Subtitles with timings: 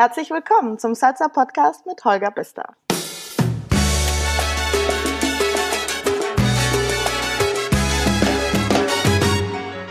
[0.00, 2.76] Herzlich willkommen zum Salsa Podcast mit Holger Bister.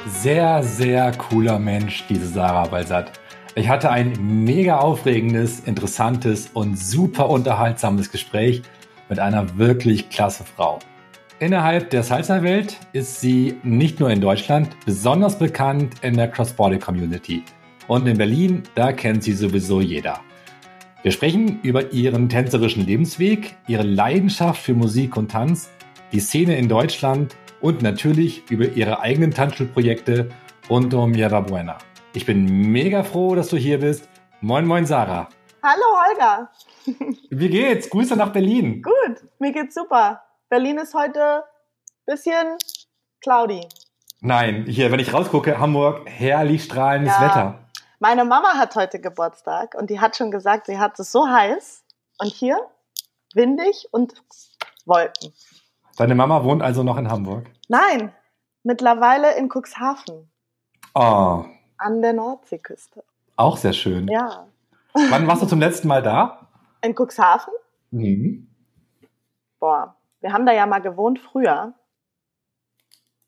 [0.07, 3.11] Sehr, sehr cooler Mensch, diese Sarah Balsat.
[3.55, 4.13] Ich hatte ein
[4.45, 8.61] mega aufregendes, interessantes und super unterhaltsames Gespräch
[9.09, 10.79] mit einer wirklich klasse Frau.
[11.39, 17.43] Innerhalb der Salsa-Welt ist sie nicht nur in Deutschland besonders bekannt in der Cross-Border-Community.
[17.87, 20.19] Und in Berlin, da kennt sie sowieso jeder.
[21.03, 25.69] Wir sprechen über ihren tänzerischen Lebensweg, ihre Leidenschaft für Musik und Tanz,
[26.11, 30.29] die Szene in Deutschland und natürlich über ihre eigenen Tanzschulprojekte
[30.69, 31.77] rund um Yara Buena.
[32.13, 34.09] Ich bin mega froh, dass du hier bist.
[34.41, 35.29] Moin, moin, Sarah.
[35.63, 36.49] Hallo, Holger.
[37.29, 37.89] Wie geht's?
[37.89, 38.81] Grüße nach Berlin.
[38.81, 40.21] Gut, mir geht's super.
[40.49, 41.43] Berlin ist heute
[42.05, 42.57] bisschen
[43.21, 43.61] cloudy.
[44.21, 47.21] Nein, hier, wenn ich rausgucke, Hamburg, herrlich strahlendes ja.
[47.21, 47.66] Wetter.
[47.99, 51.83] Meine Mama hat heute Geburtstag und die hat schon gesagt, sie hat es so heiß
[52.19, 52.59] und hier
[53.33, 54.13] windig und
[54.85, 55.33] Wolken.
[55.97, 57.47] Deine Mama wohnt also noch in Hamburg?
[57.67, 58.13] Nein,
[58.61, 60.29] mittlerweile in Cuxhaven.
[60.93, 61.45] Oh.
[61.79, 63.03] An der Nordseeküste.
[63.35, 64.07] Auch sehr schön.
[64.07, 64.45] Ja.
[64.93, 66.47] Wann warst du zum letzten Mal da?
[66.83, 67.53] In Cuxhaven?
[67.89, 68.47] Mhm.
[69.59, 71.73] Boah, wir haben da ja mal gewohnt früher.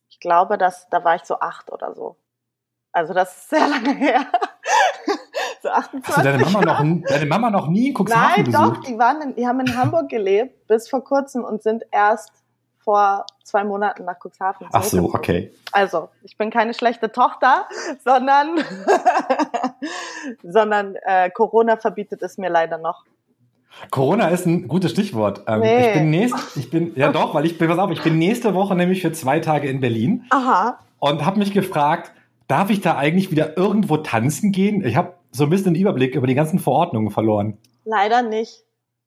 [0.10, 2.18] Ich glaube, dass, da war ich so acht oder so.
[2.92, 4.28] Also das ist sehr lange her.
[5.70, 8.78] So 28 Hast du deine Mama, noch, deine Mama noch nie in Cuxhaven Nein, besucht?
[8.78, 12.32] doch, die, waren in, die haben in Hamburg gelebt bis vor kurzem und sind erst
[12.80, 15.52] vor zwei Monaten nach Cuxhaven Ach so, okay.
[15.72, 17.68] Also, ich bin keine schlechte Tochter,
[18.04, 18.60] sondern,
[20.44, 23.06] sondern äh, Corona verbietet es mir leider noch.
[23.92, 25.44] Corona ist ein gutes Stichwort.
[25.48, 25.88] Ähm, nee.
[25.88, 28.54] Ich bin nächst, ich bin, ja doch, weil ich bin, pass auf, ich bin nächste
[28.54, 30.26] Woche nämlich für zwei Tage in Berlin.
[30.32, 30.80] Aha.
[31.00, 32.12] Und habe mich gefragt,
[32.48, 34.84] darf ich da eigentlich wieder irgendwo tanzen gehen?
[34.84, 37.58] Ich habe so ein bisschen den Überblick über die ganzen Verordnungen verloren.
[37.86, 38.64] Leider nicht.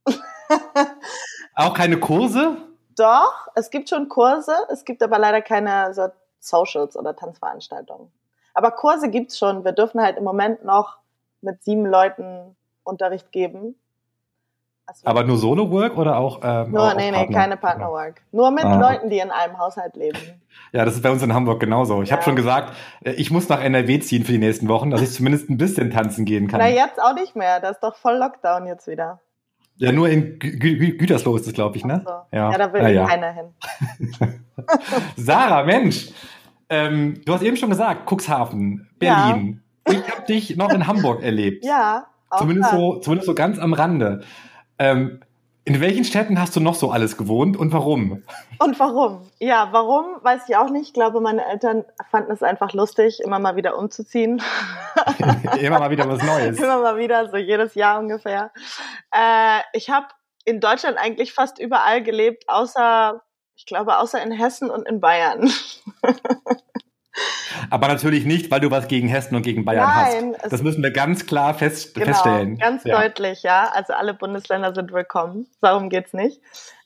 [1.54, 2.56] Auch keine Kurse?
[2.96, 6.08] Doch, es gibt schon Kurse, es gibt aber leider keine so
[6.40, 8.10] Socials oder Tanzveranstaltungen.
[8.54, 9.64] Aber Kurse gibt's schon.
[9.64, 10.98] Wir dürfen halt im Moment noch
[11.40, 13.76] mit sieben Leuten Unterricht geben.
[14.86, 16.40] Also aber nur Solo-Work oder auch?
[16.42, 18.22] Ähm, nur, auch nee, nee, keine Partner-Work.
[18.32, 18.78] Nur mit ah.
[18.78, 20.18] Leuten, die in einem Haushalt leben.
[20.72, 22.02] Ja, das ist bei uns in Hamburg genauso.
[22.02, 22.16] Ich ja.
[22.16, 25.12] habe schon gesagt, äh, ich muss nach NRW ziehen für die nächsten Wochen, dass ich
[25.12, 26.60] zumindest ein bisschen tanzen gehen kann.
[26.60, 27.60] Na, jetzt auch nicht mehr.
[27.60, 29.20] Das ist doch voll Lockdown jetzt wieder.
[29.76, 32.02] Ja, nur in Gü Gü Gütersloh ist es, glaube ich, ne?
[32.04, 32.12] So.
[32.36, 32.52] Ja.
[32.52, 33.06] ja, da will ja, ja.
[33.06, 34.34] keiner hin.
[35.16, 36.10] Sarah, Mensch,
[36.68, 39.62] ähm, du hast eben schon gesagt, Cuxhaven, Berlin.
[39.88, 41.64] Ich habe dich noch in Hamburg erlebt.
[41.64, 42.06] Ja.
[42.30, 44.22] Auch zumindest so, zumindest so ganz am Rande.
[44.82, 45.20] Ähm,
[45.64, 48.24] in welchen Städten hast du noch so alles gewohnt und warum?
[48.58, 49.30] Und warum?
[49.38, 50.88] Ja, warum, weiß ich auch nicht.
[50.88, 54.42] Ich glaube, meine Eltern fanden es einfach lustig, immer mal wieder umzuziehen.
[55.60, 56.58] immer mal wieder was Neues.
[56.58, 58.50] Immer mal wieder, so jedes Jahr ungefähr.
[59.12, 60.08] Äh, ich habe
[60.44, 63.22] in Deutschland eigentlich fast überall gelebt, außer,
[63.54, 65.48] ich glaube, außer in Hessen und in Bayern.
[67.70, 70.52] Aber natürlich nicht, weil du was gegen Hessen und gegen Bayern Nein, hast.
[70.52, 72.58] Das müssen wir ganz klar fest, genau, feststellen.
[72.58, 73.00] Ganz ja.
[73.00, 73.70] deutlich, ja.
[73.72, 75.46] Also alle Bundesländer sind willkommen.
[75.60, 76.40] Darum geht's nicht.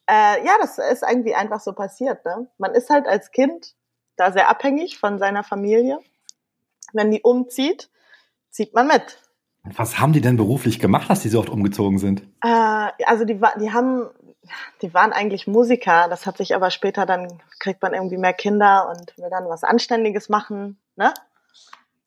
[0.08, 2.24] Äh, ja, das ist irgendwie einfach so passiert.
[2.24, 2.48] Ne?
[2.58, 3.74] Man ist halt als Kind
[4.16, 5.98] da sehr abhängig von seiner Familie.
[6.92, 7.90] Wenn die umzieht,
[8.50, 9.18] zieht man mit.
[9.64, 12.22] Was haben die denn beruflich gemacht, dass die so oft umgezogen sind?
[12.42, 14.08] Äh, also die, die haben
[14.82, 18.88] die waren eigentlich Musiker, das hat sich aber später dann, kriegt man irgendwie mehr Kinder
[18.88, 21.12] und will dann was Anständiges machen, ne?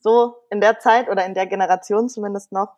[0.01, 2.75] So in der Zeit oder in der Generation zumindest noch.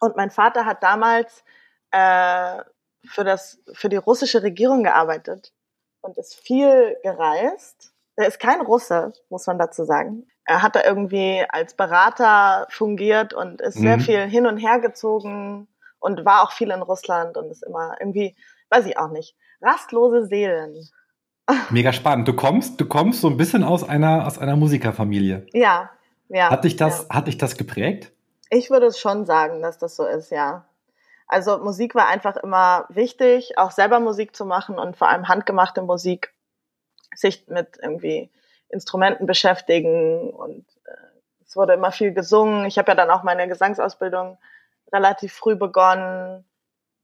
[0.00, 1.44] Und mein Vater hat damals
[1.92, 2.62] äh,
[3.04, 5.52] für, das, für die russische Regierung gearbeitet
[6.00, 7.92] und ist viel gereist.
[8.16, 10.26] Er ist kein Russe, muss man dazu sagen.
[10.44, 13.82] Er hat da irgendwie als Berater fungiert und ist mhm.
[13.82, 15.68] sehr viel hin und her gezogen
[16.00, 18.36] und war auch viel in Russland und ist immer irgendwie
[18.74, 19.36] weiß ich auch nicht.
[19.60, 20.88] Rastlose Seelen.
[21.70, 22.26] Mega spannend.
[22.26, 25.46] Du kommst, du kommst so ein bisschen aus einer, aus einer Musikerfamilie.
[25.52, 25.90] Ja,
[26.28, 26.50] ja.
[26.50, 27.16] Hat dich das, ja.
[27.16, 28.12] hat dich das geprägt?
[28.50, 30.64] Ich würde schon sagen, dass das so ist, ja.
[31.26, 35.82] Also Musik war einfach immer wichtig, auch selber Musik zu machen und vor allem handgemachte
[35.82, 36.34] Musik,
[37.14, 38.30] sich mit irgendwie
[38.68, 40.90] Instrumenten beschäftigen und äh,
[41.46, 42.66] es wurde immer viel gesungen.
[42.66, 44.38] Ich habe ja dann auch meine Gesangsausbildung
[44.92, 46.44] relativ früh begonnen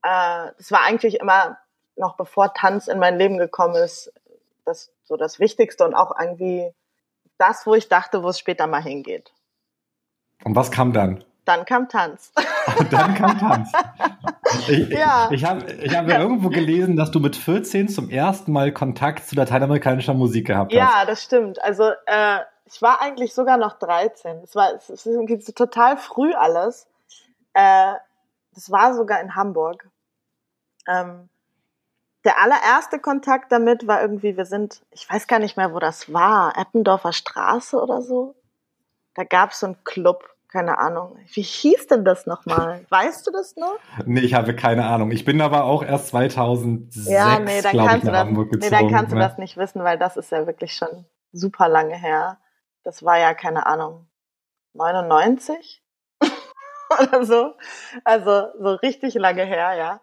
[0.02, 1.58] äh, das war eigentlich immer
[1.96, 4.12] noch bevor Tanz in mein Leben gekommen ist,
[4.64, 6.72] das so das Wichtigste und auch irgendwie
[7.38, 9.32] das, wo ich dachte, wo es später mal hingeht.
[10.44, 11.24] Und was kam dann?
[11.44, 12.32] Dann kam Tanz.
[12.90, 13.72] dann kam Tanz.
[14.68, 15.28] Ich, ja.
[15.30, 19.24] ich habe ich hab ja irgendwo gelesen, dass du mit 14 zum ersten Mal Kontakt
[19.28, 20.76] zu lateinamerikanischer Musik gehabt hast.
[20.76, 21.62] Ja, das stimmt.
[21.62, 24.38] Also äh, ich war eigentlich sogar noch 13.
[24.42, 26.88] Es war es ist total früh alles.
[27.54, 27.94] Äh,
[28.54, 29.88] das war sogar in Hamburg.
[30.90, 31.28] Ähm,
[32.24, 36.12] der allererste Kontakt damit war irgendwie, wir sind, ich weiß gar nicht mehr, wo das
[36.12, 38.34] war, Eppendorfer Straße oder so.
[39.14, 41.18] Da gab es so einen Club, keine Ahnung.
[41.32, 42.84] Wie hieß denn das nochmal?
[42.90, 43.78] Weißt du das noch?
[44.04, 45.12] Nee, ich habe keine Ahnung.
[45.12, 48.74] Ich bin aber auch erst 2006, ja, nee, dann kannst ich, das, Hamburg gezogen.
[48.74, 49.22] Nee, dann kannst du ne?
[49.22, 52.38] das nicht wissen, weil das ist ja wirklich schon super lange her.
[52.82, 54.06] Das war ja, keine Ahnung,
[54.74, 55.82] 99
[57.00, 57.54] oder so.
[58.04, 60.00] Also so richtig lange her, ja.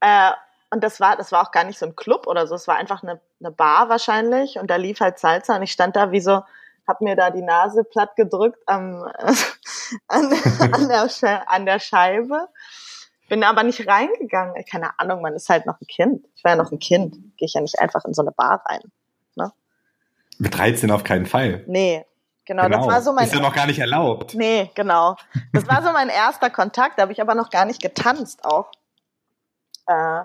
[0.00, 0.32] Äh,
[0.70, 2.54] und das war, das war auch gar nicht so ein Club oder so.
[2.54, 4.58] Es war einfach eine, eine Bar wahrscheinlich.
[4.58, 6.42] Und da lief halt Salsa und ich stand da wie so,
[6.86, 9.32] hab mir da die Nase platt gedrückt am, äh,
[10.08, 10.32] an,
[10.72, 12.48] an, der, an der Scheibe.
[13.28, 14.64] Bin aber nicht reingegangen.
[14.64, 16.26] Keine Ahnung, man ist halt noch ein Kind.
[16.34, 17.14] Ich war ja noch ein Kind.
[17.36, 18.82] Gehe ich ja nicht einfach in so eine Bar rein.
[19.36, 19.52] Ne?
[20.38, 21.64] Mit 13 auf keinen Fall.
[21.66, 22.04] Nee,
[22.46, 23.26] Genau, genau, das war so mein.
[23.26, 24.34] Ist ja noch gar nicht erlaubt.
[24.34, 25.14] Nee, genau.
[25.52, 28.72] Das war so mein erster Kontakt, da habe ich aber noch gar nicht getanzt auch.
[29.86, 30.22] Äh,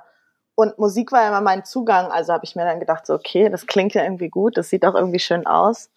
[0.56, 3.50] und Musik war ja immer mein Zugang, also habe ich mir dann gedacht, so, okay,
[3.50, 5.90] das klingt ja irgendwie gut, das sieht auch irgendwie schön aus.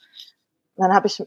[0.74, 1.22] Und dann habe ich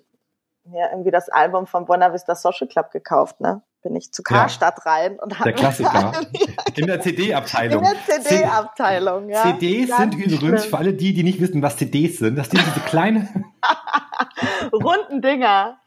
[0.65, 3.61] mir irgendwie das Album von Buena Vista Social Club gekauft, ne?
[3.83, 6.11] Bin ich zu Karstadt ja, rein und habe Der Klassiker.
[6.75, 7.83] In der CD-Abteilung.
[7.83, 9.41] In der CD-Abteilung, ja.
[9.41, 10.57] CDs Ganz sind übrigens, schlimm.
[10.69, 13.51] für alle die, die nicht wissen, was CDs sind, das sind diese kleinen
[14.71, 15.77] runden Dinger.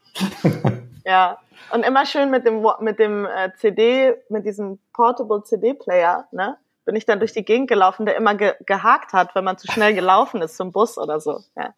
[1.05, 1.37] ja.
[1.71, 6.57] Und immer schön mit dem, mit dem äh, CD, mit diesem Portable CD-Player, ne?
[6.85, 9.71] Bin ich dann durch die Gegend gelaufen, der immer ge gehakt hat, wenn man zu
[9.71, 11.39] schnell gelaufen ist zum Bus oder so.
[11.55, 11.73] Ja.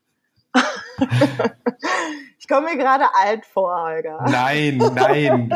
[2.37, 4.25] ich komme mir gerade alt vor, Holger.
[4.29, 5.53] Nein, nein.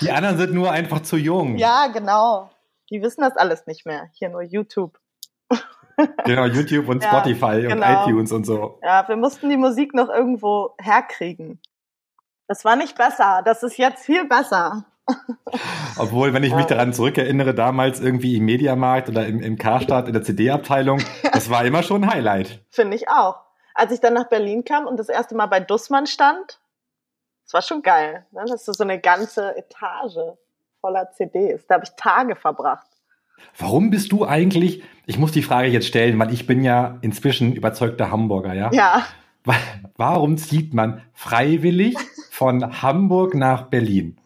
[0.00, 1.56] Die anderen sind nur einfach zu jung.
[1.56, 2.50] Ja, genau.
[2.90, 4.08] Die wissen das alles nicht mehr.
[4.12, 4.98] Hier nur YouTube.
[6.24, 8.04] Genau, YouTube und Spotify ja, genau.
[8.04, 8.78] und iTunes und so.
[8.82, 11.60] Ja, wir mussten die Musik noch irgendwo herkriegen.
[12.50, 13.42] Das war nicht besser.
[13.44, 14.84] Das ist jetzt viel besser.
[15.96, 20.14] Obwohl, wenn ich mich daran zurückerinnere, damals irgendwie im Mediamarkt oder im, im Karstadt in
[20.14, 21.00] der CD-Abteilung,
[21.32, 22.60] das war immer schon ein Highlight.
[22.70, 23.36] Finde ich auch.
[23.72, 26.58] Als ich dann nach Berlin kam und das erste Mal bei Dussmann stand,
[27.44, 28.26] das war schon geil.
[28.32, 28.42] Ne?
[28.48, 30.36] Das ist so eine ganze Etage
[30.80, 31.64] voller CDs.
[31.68, 32.88] Da habe ich Tage verbracht.
[33.58, 37.52] Warum bist du eigentlich, ich muss die Frage jetzt stellen, weil ich bin ja inzwischen
[37.52, 38.72] überzeugter Hamburger, ja?
[38.72, 39.06] Ja.
[39.96, 41.94] Warum zieht man freiwillig
[42.40, 44.16] von Hamburg nach Berlin?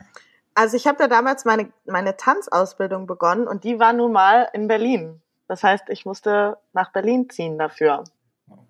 [0.54, 4.68] Also ich habe da damals meine, meine Tanzausbildung begonnen und die war nun mal in
[4.68, 5.20] Berlin.
[5.48, 8.04] Das heißt, ich musste nach Berlin ziehen dafür.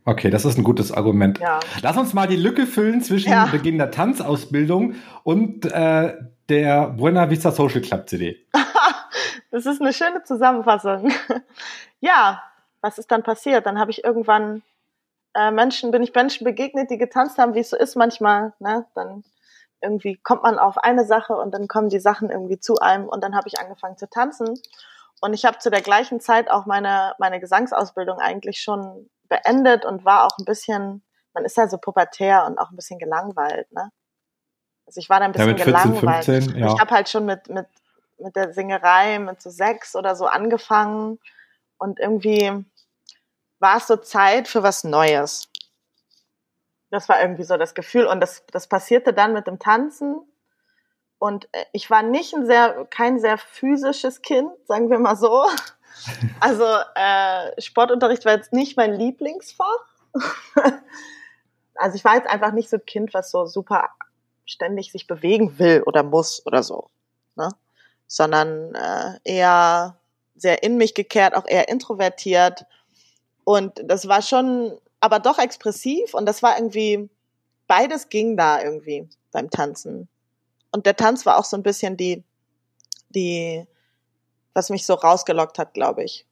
[0.07, 1.41] Okay, das ist ein gutes Argument.
[1.41, 1.61] Ja.
[1.83, 3.45] Lass uns mal die Lücke füllen zwischen ja.
[3.45, 4.95] Beginn der Tanzausbildung
[5.25, 6.15] und äh,
[6.49, 8.47] der Buena Vista Social Club CD.
[9.51, 11.13] Das ist eine schöne Zusammenfassung.
[12.01, 12.43] ja,
[12.81, 13.67] was ist dann passiert?
[13.67, 14.63] Dann habe ich irgendwann
[15.35, 18.53] äh, Menschen, bin ich Menschen begegnet, die getanzt haben, wie es so ist manchmal.
[18.59, 18.85] Ne?
[18.97, 19.23] Dann
[19.85, 23.23] irgendwie kommt man auf eine Sache und dann kommen die Sachen irgendwie zu einem und
[23.23, 24.61] dann habe ich angefangen zu tanzen.
[25.21, 30.05] Und ich habe zu der gleichen Zeit auch meine, meine Gesangsausbildung eigentlich schon beendet und
[30.05, 33.91] war auch ein bisschen, man ist ja so pubertär und auch ein bisschen gelangweilt, ne?
[34.87, 36.25] Also ich war da ein bisschen ja, mit 14, gelangweilt.
[36.25, 36.75] 15, ja.
[36.75, 37.67] Ich habe halt schon mit, mit
[38.19, 41.19] mit der Singerei mit so sechs oder so angefangen
[41.79, 42.65] und irgendwie
[43.59, 45.49] war es so Zeit für was Neues.
[46.91, 50.21] Das war irgendwie so das Gefühl und das, das passierte dann mit dem Tanzen
[51.19, 55.47] und äh, ich war nicht ein sehr, kein sehr physisches Kind, sagen wir mal so.
[56.41, 56.65] Also
[56.97, 59.85] äh, Sportunterricht war jetzt nicht mein Lieblingsfach.
[61.77, 63.91] Also ich war jetzt einfach nicht so ein Kind, was so super
[64.45, 66.91] ständig sich bewegen will oder muss oder so.
[67.37, 67.49] Ne?
[68.07, 69.97] sondern äh, eher
[70.37, 72.65] sehr in mich gekehrt, auch eher introvertiert.
[73.45, 74.73] Und das war schon,
[75.05, 77.11] aber doch expressiv und das war irgendwie,
[77.67, 80.09] beides ging da irgendwie beim Tanzen.
[80.73, 82.25] Und der Tanz war auch so ein bisschen die,
[83.11, 83.67] die,
[84.55, 86.25] was mich so rausgelockt hat, glaube ich.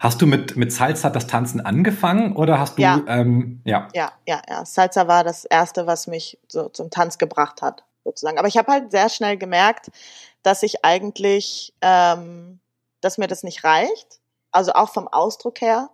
[0.00, 3.02] Hast du mit, mit Salsa das Tanzen angefangen oder hast du, ja.
[3.06, 3.88] Ähm, ja.
[3.92, 4.64] Ja, ja, ja.
[4.64, 8.38] Salsa war das erste, was mich so zum Tanz gebracht hat, sozusagen.
[8.38, 9.90] Aber ich habe halt sehr schnell gemerkt,
[10.42, 12.58] dass ich eigentlich, ähm,
[13.02, 14.20] dass mir das nicht reicht.
[14.50, 15.90] Also auch vom Ausdruck her.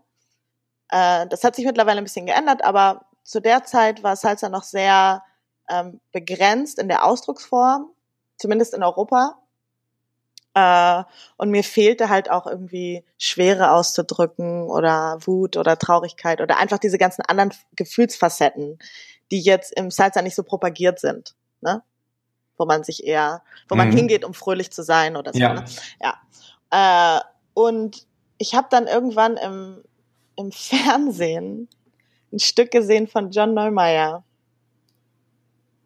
[0.90, 4.62] Äh, das hat sich mittlerweile ein bisschen geändert, aber zu der Zeit war Salsa noch
[4.62, 5.22] sehr
[5.68, 7.90] ähm, begrenzt in der Ausdrucksform,
[8.36, 9.38] zumindest in Europa.
[10.54, 11.04] Äh,
[11.36, 16.98] und mir fehlte halt auch irgendwie Schwere auszudrücken oder Wut oder Traurigkeit oder einfach diese
[16.98, 18.78] ganzen anderen Gefühlsfacetten,
[19.30, 21.34] die jetzt im Salsa nicht so propagiert sind.
[21.60, 21.82] Ne?
[22.60, 23.96] wo man sich eher, wo man mhm.
[23.96, 25.38] hingeht, um fröhlich zu sein oder so.
[25.38, 25.54] Ja.
[25.54, 25.64] Ne?
[26.70, 27.16] ja.
[27.16, 27.20] Äh,
[27.54, 28.06] und
[28.36, 29.82] ich habe dann irgendwann im,
[30.40, 31.68] im Fernsehen
[32.32, 34.24] ein Stück gesehen von John Neumeier.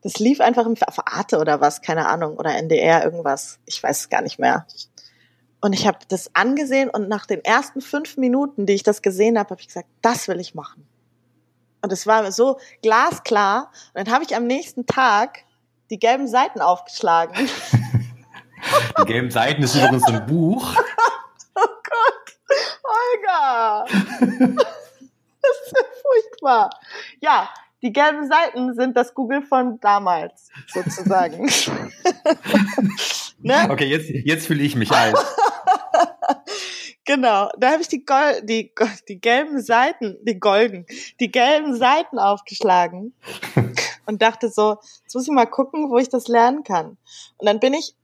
[0.03, 3.59] Das lief einfach im auf Arte oder was, keine Ahnung, oder NDR irgendwas.
[3.65, 4.67] Ich weiß es gar nicht mehr.
[5.63, 9.39] Und ich habe das angesehen und nach den ersten fünf Minuten, die ich das gesehen
[9.39, 10.87] habe, habe ich gesagt, das will ich machen.
[11.81, 13.71] Und es war so glasklar.
[13.95, 15.45] Und dann habe ich am nächsten Tag
[15.91, 17.35] die gelben Seiten aufgeschlagen.
[18.99, 20.75] Die gelben Seiten ist übrigens ein Buch.
[23.25, 23.85] Olga.
[25.47, 26.71] Das ist ja furchtbar.
[27.21, 27.51] Ja,
[27.83, 31.45] die gelben Seiten sind das Google von damals, sozusagen.
[33.43, 33.69] ne?
[33.69, 35.15] Okay, jetzt, jetzt fühle ich mich alt.
[37.05, 38.73] genau, da habe ich die, Gol die,
[39.07, 40.87] die gelben Seiten, die golden,
[41.21, 43.13] die gelben Seiten aufgeschlagen
[44.07, 46.97] und dachte so, jetzt muss ich mal gucken, wo ich das lernen kann.
[47.37, 47.95] Und dann bin ich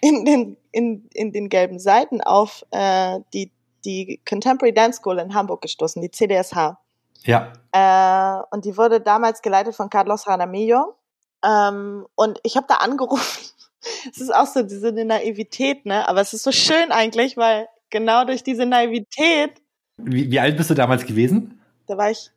[0.00, 3.52] in den, in, in den gelben Seiten auf äh, die,
[3.88, 6.76] die Contemporary Dance School in Hamburg gestoßen, die CDSH.
[7.24, 7.52] Ja.
[7.72, 10.94] Äh, und die wurde damals geleitet von Carlos Ranamillo.
[11.42, 13.44] Ähm, und ich habe da angerufen.
[14.10, 16.06] es ist auch so diese Naivität, ne?
[16.06, 19.52] Aber es ist so schön eigentlich, weil genau durch diese Naivität.
[19.96, 21.60] Wie, wie alt bist du damals gewesen?
[21.86, 22.30] Da war ich,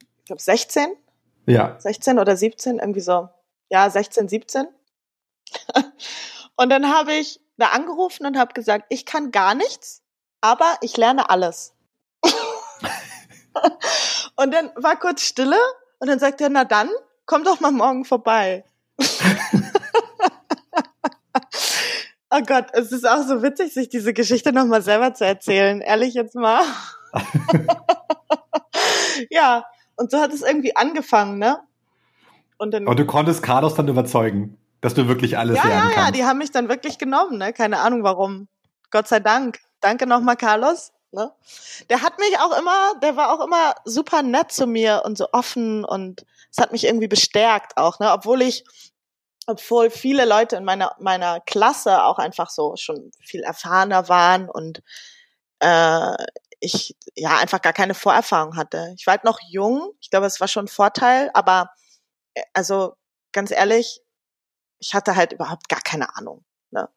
[0.00, 0.94] ich glaube, 16.
[1.46, 1.76] Ja.
[1.78, 3.28] 16 oder 17, irgendwie so.
[3.70, 4.66] Ja, 16, 17.
[6.56, 10.03] und dann habe ich da angerufen und habe gesagt, ich kann gar nichts,
[10.44, 11.72] aber ich lerne alles.
[14.36, 15.56] und dann war kurz Stille
[16.00, 16.90] und dann sagt er, na dann,
[17.24, 18.66] komm doch mal morgen vorbei.
[22.30, 25.80] oh Gott, es ist auch so witzig, sich diese Geschichte nochmal selber zu erzählen.
[25.80, 26.60] Ehrlich jetzt mal.
[29.30, 29.64] ja,
[29.96, 31.58] und so hat es irgendwie angefangen, ne?
[32.58, 35.96] Und, dann, und du konntest Carlos dann überzeugen, dass du wirklich alles ja, lernen kannst.
[35.96, 37.54] Ja, ja, die haben mich dann wirklich genommen, ne?
[37.54, 38.48] Keine Ahnung warum.
[38.94, 39.58] Gott sei Dank.
[39.80, 40.92] Danke nochmal, Carlos.
[41.10, 41.32] Ne?
[41.90, 45.26] Der hat mich auch immer, der war auch immer super nett zu mir und so
[45.32, 48.12] offen und es hat mich irgendwie bestärkt auch, ne?
[48.12, 48.64] Obwohl ich,
[49.48, 54.80] obwohl viele Leute in meiner meiner Klasse auch einfach so schon viel erfahrener waren und
[55.58, 56.14] äh,
[56.60, 58.94] ich ja einfach gar keine Vorerfahrung hatte.
[58.96, 61.70] Ich war halt noch jung, ich glaube, es war schon ein Vorteil, aber
[62.34, 62.94] äh, also
[63.32, 64.02] ganz ehrlich,
[64.78, 66.44] ich hatte halt überhaupt gar keine Ahnung.
[66.70, 66.88] Ne?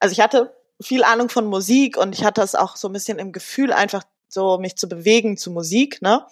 [0.00, 3.18] Also ich hatte viel Ahnung von Musik und ich hatte es auch so ein bisschen
[3.18, 6.26] im Gefühl, einfach so mich zu bewegen zu Musik, ne?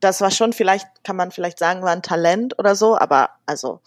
[0.00, 3.80] Das war schon vielleicht, kann man vielleicht sagen, war ein Talent oder so, aber also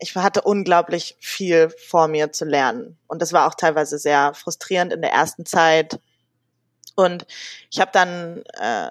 [0.00, 2.98] ich hatte unglaublich viel vor mir zu lernen.
[3.06, 6.00] Und das war auch teilweise sehr frustrierend in der ersten Zeit.
[6.96, 7.26] Und
[7.70, 8.90] ich habe dann äh,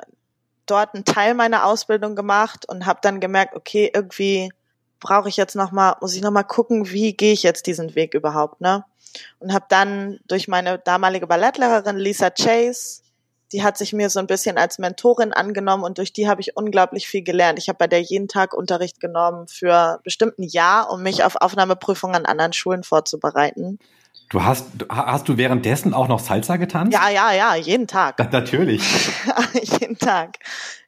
[0.65, 4.51] dort einen Teil meiner Ausbildung gemacht und habe dann gemerkt, okay, irgendwie
[4.99, 7.95] brauche ich jetzt noch mal, muss ich noch mal gucken, wie gehe ich jetzt diesen
[7.95, 8.85] Weg überhaupt, ne?
[9.39, 13.01] Und habe dann durch meine damalige Ballettlehrerin Lisa Chase,
[13.51, 16.57] die hat sich mir so ein bisschen als Mentorin angenommen und durch die habe ich
[16.57, 17.59] unglaublich viel gelernt.
[17.59, 21.35] Ich habe bei der jeden Tag Unterricht genommen für bestimmt ein Jahr, um mich auf
[21.39, 23.77] Aufnahmeprüfungen an anderen Schulen vorzubereiten.
[24.29, 26.91] Du hast, hast du währenddessen auch noch Salsa getanzt?
[26.91, 28.17] Ja, ja, ja, jeden Tag.
[28.17, 28.81] Ja, natürlich.
[29.53, 30.39] jeden Tag.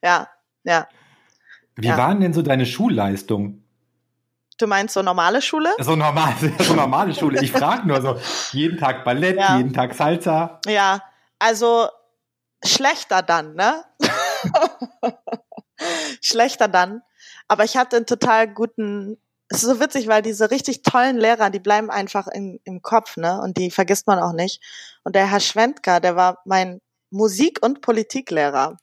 [0.01, 0.27] Ja,
[0.63, 0.87] ja.
[1.75, 1.97] Wie ja.
[1.97, 3.64] waren denn so deine Schulleistungen?
[4.57, 5.73] Du meinst so normale Schule?
[5.79, 7.41] So normal, so normale Schule.
[7.41, 8.17] Ich frage nur so,
[8.51, 9.57] jeden Tag Ballett, ja.
[9.57, 10.61] jeden Tag Salsa.
[10.65, 11.03] Ja,
[11.39, 11.89] also
[12.63, 13.83] schlechter dann, ne?
[16.21, 17.01] schlechter dann.
[17.49, 19.17] Aber ich hatte einen total guten,
[19.49, 23.17] es ist so witzig, weil diese richtig tollen Lehrer, die bleiben einfach in, im Kopf,
[23.17, 23.41] ne?
[23.41, 24.61] Und die vergisst man auch nicht.
[25.03, 26.79] Und der Herr Schwendker, der war mein
[27.11, 28.77] Musik- und Politiklehrer.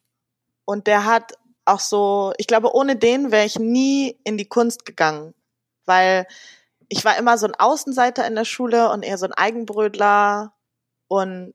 [0.67, 1.33] Und der hat
[1.65, 5.35] auch so, ich glaube, ohne den wäre ich nie in die Kunst gegangen
[5.87, 6.27] weil
[6.89, 10.55] ich war immer so ein Außenseiter in der Schule und eher so ein Eigenbrötler
[11.09, 11.55] und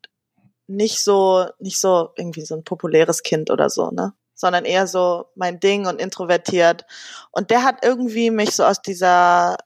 [0.67, 4.13] nicht so, nicht so irgendwie so ein populäres Kind oder so, ne?
[4.33, 6.85] Sondern eher so mein Ding und introvertiert.
[7.31, 9.57] Und der hat irgendwie mich so aus dieser,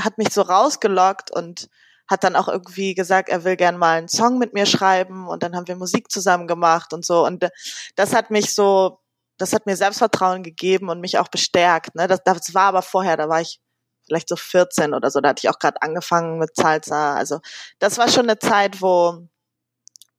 [0.00, 1.68] hat mich so rausgelockt und
[2.08, 5.44] hat dann auch irgendwie gesagt, er will gern mal einen Song mit mir schreiben und
[5.44, 7.24] dann haben wir Musik zusammen gemacht und so.
[7.24, 7.48] Und
[7.94, 8.98] das hat mich so,
[9.38, 11.94] das hat mir Selbstvertrauen gegeben und mich auch bestärkt.
[11.94, 12.08] Ne?
[12.08, 13.60] Das, das war aber vorher, da war ich
[14.10, 15.20] vielleicht so 14 oder so.
[15.20, 17.14] Da hatte ich auch gerade angefangen mit Salsa.
[17.14, 17.40] Also
[17.78, 19.28] das war schon eine Zeit, wo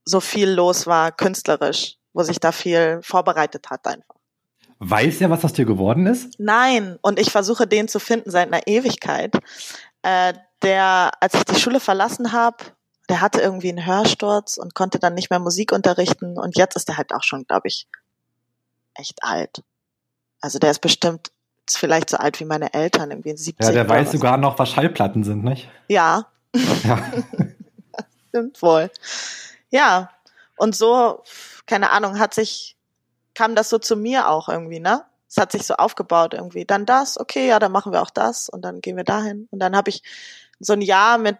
[0.05, 4.15] so viel los war, künstlerisch, wo sich da viel vorbereitet hat einfach.
[4.79, 6.39] Weiß er, was aus dir geworden ist?
[6.39, 9.35] Nein, und ich versuche den zu finden seit einer Ewigkeit.
[10.03, 12.63] Äh, der, als ich die Schule verlassen habe,
[13.09, 16.87] der hatte irgendwie einen Hörsturz und konnte dann nicht mehr Musik unterrichten und jetzt ist
[16.87, 17.87] er halt auch schon, glaube ich,
[18.93, 19.63] echt alt.
[20.39, 21.31] Also der ist bestimmt
[21.71, 23.65] ist vielleicht so alt wie meine Eltern, irgendwie 70.
[23.65, 25.69] Ja, der weiß sogar noch, was Schallplatten sind, nicht?
[25.87, 26.27] Ja.
[26.83, 26.99] Ja.
[27.91, 28.91] das stimmt wohl.
[29.69, 30.11] Ja.
[30.57, 31.23] Und so,
[31.65, 32.75] keine Ahnung, hat sich,
[33.33, 35.03] kam das so zu mir auch irgendwie, ne?
[35.27, 36.65] Es hat sich so aufgebaut irgendwie.
[36.65, 39.47] Dann das, okay, ja, dann machen wir auch das und dann gehen wir dahin.
[39.51, 40.03] Und dann habe ich
[40.59, 41.37] so ein Jahr mit,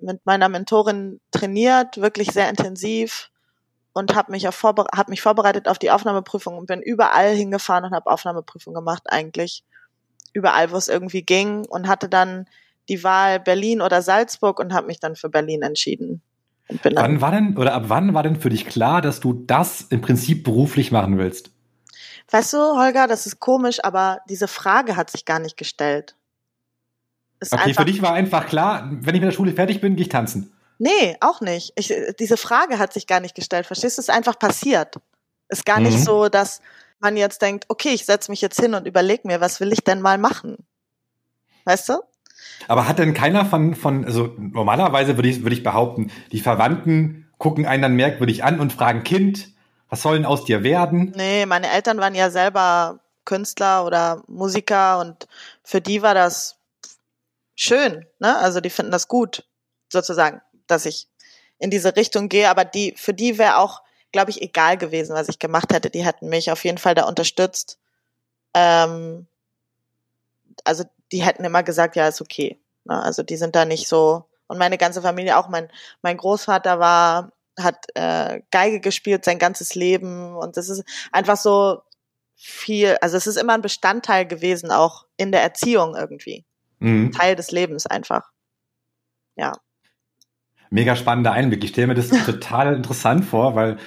[0.00, 3.30] mit meiner Mentorin trainiert, wirklich sehr intensiv
[3.92, 7.92] und habe mich, auf hab mich vorbereitet auf die Aufnahmeprüfung und bin überall hingefahren und
[7.92, 9.64] habe Aufnahmeprüfung gemacht eigentlich.
[10.32, 12.46] Überall, wo es irgendwie ging und hatte dann
[12.88, 16.22] die Wahl Berlin oder Salzburg und habe mich dann für Berlin entschieden.
[16.82, 20.00] wann war denn oder ab wann war denn für dich klar, dass du das im
[20.00, 21.50] Prinzip beruflich machen willst?
[22.30, 26.14] Weißt du, Holger, das ist komisch, aber diese Frage hat sich gar nicht gestellt.
[27.40, 30.02] Ist okay, für dich war einfach klar, wenn ich mit der Schule fertig bin, gehe
[30.02, 30.52] ich tanzen.
[30.78, 31.72] Nee, auch nicht.
[31.76, 33.66] Ich, diese Frage hat sich gar nicht gestellt.
[33.66, 34.00] Verstehst du?
[34.00, 34.96] Es ist einfach passiert.
[35.48, 35.86] Ist gar mhm.
[35.86, 36.60] nicht so, dass
[37.00, 39.84] man jetzt denkt, okay, ich setze mich jetzt hin und überlege mir, was will ich
[39.84, 40.56] denn mal machen?
[41.64, 42.00] Weißt du?
[42.66, 47.28] Aber hat denn keiner von, von also normalerweise würde ich, würde ich behaupten, die Verwandten
[47.38, 49.50] gucken einen dann merkwürdig an und fragen, Kind,
[49.88, 51.12] was soll denn aus dir werden?
[51.16, 55.28] Nee, meine Eltern waren ja selber Künstler oder Musiker und
[55.62, 56.56] für die war das
[57.54, 58.36] schön, ne?
[58.38, 59.44] Also die finden das gut,
[59.88, 61.08] sozusagen, dass ich
[61.58, 63.82] in diese Richtung gehe, aber die, für die wäre auch,
[64.12, 65.90] glaube ich, egal gewesen, was ich gemacht hätte.
[65.90, 67.78] Die hätten mich auf jeden Fall da unterstützt.
[68.54, 69.26] Ähm,
[70.64, 72.60] also die hätten immer gesagt, ja, ist okay.
[72.84, 73.02] Ne?
[73.02, 74.24] Also die sind da nicht so.
[74.46, 75.70] Und meine ganze Familie, auch mein,
[76.02, 81.82] mein Großvater war hat äh, Geige gespielt sein ganzes Leben und das ist einfach so
[82.36, 86.44] viel, also es ist immer ein Bestandteil gewesen, auch in der Erziehung irgendwie.
[86.78, 87.10] Mhm.
[87.10, 88.30] Teil des Lebens einfach.
[89.34, 89.52] Ja.
[90.70, 91.64] Mega spannender Einblick.
[91.64, 93.78] Ich stelle mir das total interessant vor, weil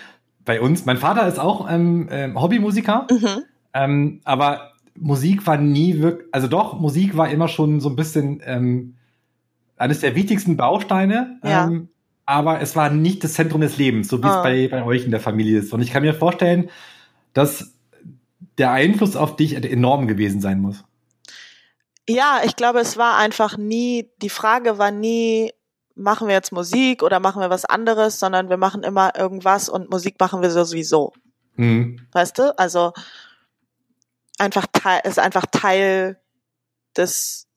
[0.43, 3.43] bei uns, mein Vater ist auch ähm, ähm, Hobbymusiker, mhm.
[3.73, 8.41] ähm, aber Musik war nie wirklich, also doch, Musik war immer schon so ein bisschen
[8.45, 8.95] ähm,
[9.77, 11.39] eines der wichtigsten Bausteine.
[11.43, 11.65] Ja.
[11.65, 11.89] Ähm,
[12.25, 14.43] aber es war nicht das Zentrum des Lebens, so wie es ah.
[14.43, 15.73] bei, bei euch in der Familie ist.
[15.73, 16.69] Und ich kann mir vorstellen,
[17.33, 17.73] dass
[18.57, 20.83] der Einfluss auf dich enorm gewesen sein muss.
[22.07, 25.51] Ja, ich glaube, es war einfach nie, die Frage war nie,
[26.01, 29.89] machen wir jetzt Musik oder machen wir was anderes, sondern wir machen immer irgendwas und
[29.89, 31.13] Musik machen wir sowieso.
[31.55, 32.07] Mhm.
[32.11, 32.57] Weißt du?
[32.57, 32.93] Also
[34.37, 36.19] einfach Teil, ist einfach Teil
[36.97, 37.47] des,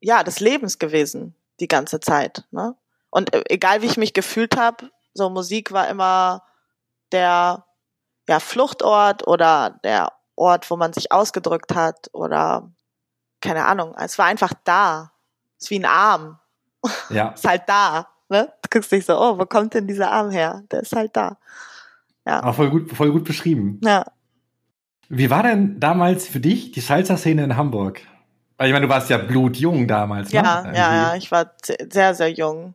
[0.00, 2.44] ja, des Lebens gewesen, die ganze Zeit.
[2.50, 2.74] Ne?
[3.10, 6.42] Und äh, egal wie ich mich gefühlt habe, so Musik war immer
[7.12, 7.64] der
[8.28, 12.72] ja, Fluchtort oder der Ort, wo man sich ausgedrückt hat oder
[13.40, 13.94] keine Ahnung.
[13.96, 15.12] Es war einfach da.
[15.58, 16.39] Es ist wie ein Arm.
[17.08, 17.28] Ja.
[17.34, 18.08] ist halt da.
[18.28, 18.52] Ne?
[18.62, 20.62] Du guckst dich so, oh, wo kommt denn dieser Arm her?
[20.70, 21.38] Der ist halt da.
[22.26, 22.42] Ja.
[22.44, 23.80] Auch voll gut, voll gut beschrieben.
[23.82, 24.04] Ja.
[25.08, 28.02] Wie war denn damals für dich die Salsa-Szene in Hamburg?
[28.56, 30.36] Weil ich meine, du warst ja blutjung damals, ne?
[30.36, 31.52] Ja, ja, ja, ich war
[31.90, 32.74] sehr, sehr jung.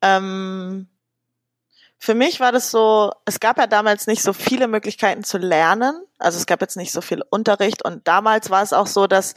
[0.00, 0.88] Ähm,
[1.98, 5.94] für mich war das so, es gab ja damals nicht so viele Möglichkeiten zu lernen.
[6.18, 9.34] Also es gab jetzt nicht so viel Unterricht und damals war es auch so, dass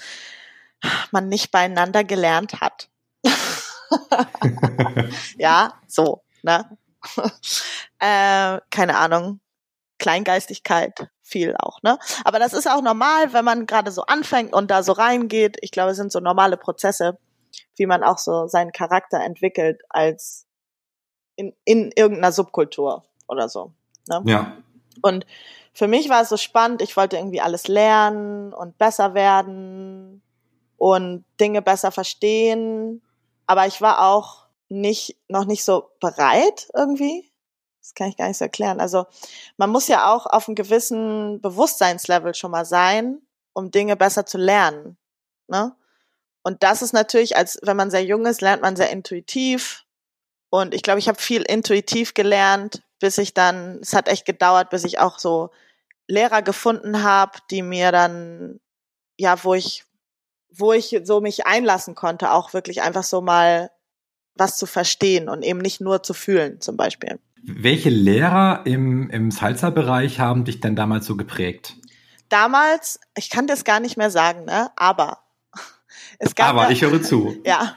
[1.11, 2.89] man nicht beieinander gelernt hat.
[5.37, 6.77] ja, so, ne?
[7.99, 9.39] äh, keine Ahnung.
[9.97, 11.97] Kleingeistigkeit viel auch, ne?
[12.23, 15.57] Aber das ist auch normal, wenn man gerade so anfängt und da so reingeht.
[15.61, 17.17] Ich glaube, es sind so normale Prozesse,
[17.77, 20.45] wie man auch so seinen Charakter entwickelt als
[21.35, 23.71] in, in irgendeiner Subkultur oder so.
[24.07, 24.21] Ne?
[24.25, 24.57] Ja.
[25.01, 25.25] Und
[25.73, 30.21] für mich war es so spannend, ich wollte irgendwie alles lernen und besser werden
[30.77, 33.01] und Dinge besser verstehen,
[33.47, 37.31] aber ich war auch nicht, noch nicht so bereit irgendwie.
[37.81, 38.79] Das kann ich gar nicht so erklären.
[38.79, 39.05] Also
[39.57, 43.21] man muss ja auch auf einem gewissen Bewusstseinslevel schon mal sein,
[43.53, 44.97] um Dinge besser zu lernen.
[45.47, 45.75] Ne?
[46.41, 49.85] Und das ist natürlich, als wenn man sehr jung ist, lernt man sehr intuitiv
[50.55, 54.69] und ich glaube, ich habe viel intuitiv gelernt, bis ich dann, es hat echt gedauert,
[54.69, 55.49] bis ich auch so
[56.07, 58.61] Lehrer gefunden habe, die mir dann,
[59.17, 59.83] ja, wo ich,
[60.57, 63.71] wo ich so mich einlassen konnte, auch wirklich einfach so mal
[64.35, 67.19] was zu verstehen und eben nicht nur zu fühlen, zum Beispiel.
[67.41, 71.75] Welche Lehrer im, im Salsa-Bereich haben dich denn damals so geprägt?
[72.27, 74.71] Damals, ich kann das gar nicht mehr sagen, ne?
[74.75, 75.19] Aber
[76.19, 76.49] es gab.
[76.49, 77.37] Aber ich höre zu.
[77.45, 77.75] Ja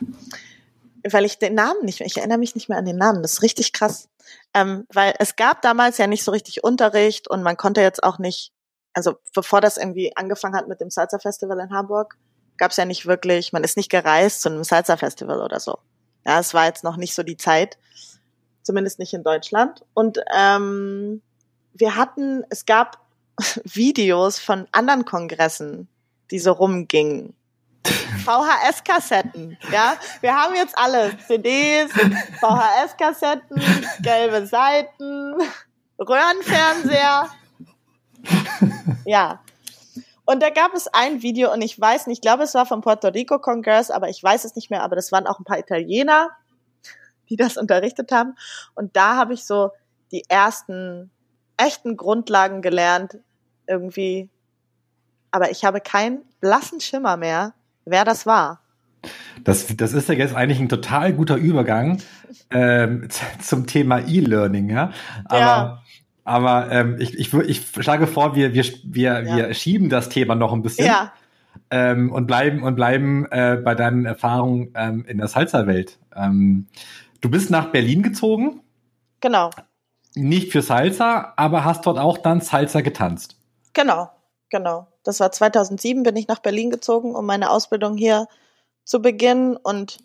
[1.12, 3.34] weil ich den Namen nicht mehr, ich erinnere mich nicht mehr an den Namen, das
[3.34, 4.08] ist richtig krass.
[4.54, 8.18] Ähm, weil es gab damals ja nicht so richtig Unterricht und man konnte jetzt auch
[8.18, 8.52] nicht,
[8.92, 12.16] also bevor das irgendwie angefangen hat mit dem Salsa Festival in Hamburg,
[12.58, 15.78] gab es ja nicht wirklich, man ist nicht gereist zu einem Salsa Festival oder so.
[16.26, 17.78] Ja, es war jetzt noch nicht so die Zeit,
[18.62, 19.84] zumindest nicht in Deutschland.
[19.94, 21.22] Und ähm,
[21.72, 22.98] wir hatten, es gab
[23.64, 25.88] Videos von anderen Kongressen,
[26.30, 27.34] die so rumgingen.
[28.24, 29.96] VHS-Kassetten, ja.
[30.20, 31.90] Wir haben jetzt alle CDs,
[32.40, 33.62] VHS-Kassetten,
[34.02, 35.34] gelbe Seiten,
[35.98, 37.28] Röhrenfernseher.
[39.04, 39.40] Ja.
[40.28, 42.82] Und da gab es ein Video und ich weiß nicht, ich glaube, es war vom
[42.82, 45.58] Puerto Rico Kongress, aber ich weiß es nicht mehr, aber das waren auch ein paar
[45.58, 46.28] Italiener,
[47.30, 48.34] die das unterrichtet haben.
[48.74, 49.70] Und da habe ich so
[50.12, 51.10] die ersten
[51.56, 53.16] echten Grundlagen gelernt,
[53.66, 54.28] irgendwie.
[55.30, 57.54] Aber ich habe keinen blassen Schimmer mehr,
[57.86, 58.60] wer das war.
[59.44, 62.02] Das, das ist ja jetzt eigentlich ein total guter Übergang
[62.50, 63.08] ähm,
[63.40, 64.92] zum Thema E-Learning, ja.
[65.24, 65.82] Aber, ja.
[66.28, 69.36] Aber ähm, ich, ich, ich schlage vor, wir, wir, wir, ja.
[69.36, 71.12] wir schieben das Thema noch ein bisschen ja.
[71.70, 75.98] ähm, und bleiben und bleiben äh, bei deinen Erfahrungen ähm, in der Salsa-Welt.
[76.14, 76.66] Ähm,
[77.22, 78.60] du bist nach Berlin gezogen.
[79.20, 79.50] Genau.
[80.14, 83.36] Nicht für Salsa, aber hast dort auch dann Salsa getanzt.
[83.72, 84.10] Genau,
[84.50, 84.88] genau.
[85.04, 88.26] Das war 2007, bin ich nach Berlin gezogen, um meine Ausbildung hier
[88.84, 89.98] zu beginnen und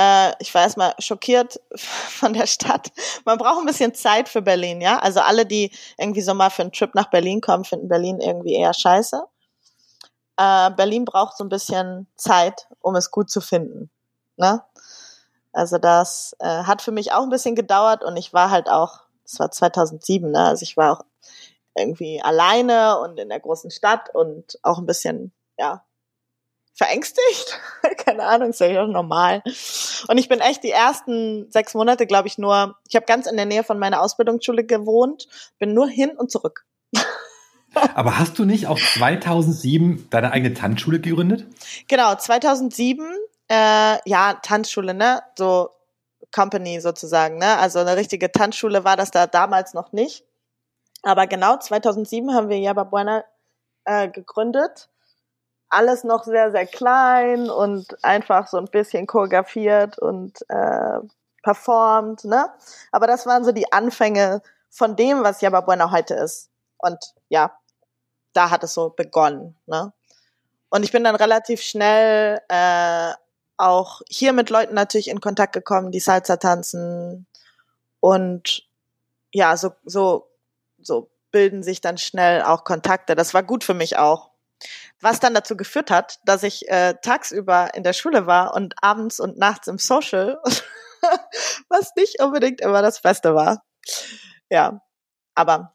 [0.00, 2.90] äh, ich war erstmal schockiert von der Stadt.
[3.26, 4.98] Man braucht ein bisschen Zeit für Berlin, ja.
[4.98, 8.54] Also alle, die irgendwie so mal für einen Trip nach Berlin kommen, finden Berlin irgendwie
[8.54, 9.22] eher scheiße.
[10.38, 13.90] Äh, Berlin braucht so ein bisschen Zeit, um es gut zu finden.
[14.36, 14.62] Ne?
[15.52, 19.00] Also das äh, hat für mich auch ein bisschen gedauert und ich war halt auch,
[19.24, 20.46] das war 2007, ne?
[20.46, 21.04] also ich war auch
[21.76, 25.84] irgendwie alleine und in der großen Stadt und auch ein bisschen, ja,
[26.74, 27.60] verängstigt.
[27.98, 29.42] Keine Ahnung, ist ja normal.
[30.08, 33.36] Und ich bin echt die ersten sechs Monate, glaube ich, nur, ich habe ganz in
[33.36, 35.28] der Nähe von meiner Ausbildungsschule gewohnt,
[35.58, 36.64] bin nur hin und zurück.
[37.94, 41.46] Aber hast du nicht auch 2007 deine eigene Tanzschule gegründet?
[41.88, 43.06] Genau, 2007,
[43.48, 45.70] äh, ja, Tanzschule, ne, so
[46.34, 50.24] Company sozusagen, ne, also eine richtige Tanzschule war das da damals noch nicht.
[51.02, 53.24] Aber genau 2007 haben wir Yaba Buena
[53.84, 54.88] äh, gegründet
[55.70, 60.98] alles noch sehr, sehr klein und einfach so ein bisschen choreografiert und äh,
[61.42, 62.50] performt, ne?
[62.92, 66.50] Aber das waren so die Anfänge von dem, was Yaba Bueno heute ist.
[66.78, 67.52] Und ja,
[68.32, 69.92] da hat es so begonnen, ne?
[70.70, 73.12] Und ich bin dann relativ schnell äh,
[73.56, 77.26] auch hier mit Leuten natürlich in Kontakt gekommen, die Salsa tanzen
[78.00, 78.66] und
[79.32, 80.28] ja, so, so,
[80.80, 83.14] so bilden sich dann schnell auch Kontakte.
[83.14, 84.29] Das war gut für mich auch,
[85.00, 89.20] was dann dazu geführt hat, dass ich äh, tagsüber in der Schule war und abends
[89.20, 90.38] und nachts im Social,
[91.68, 93.62] was nicht unbedingt immer das Beste war.
[94.50, 94.82] Ja,
[95.34, 95.74] aber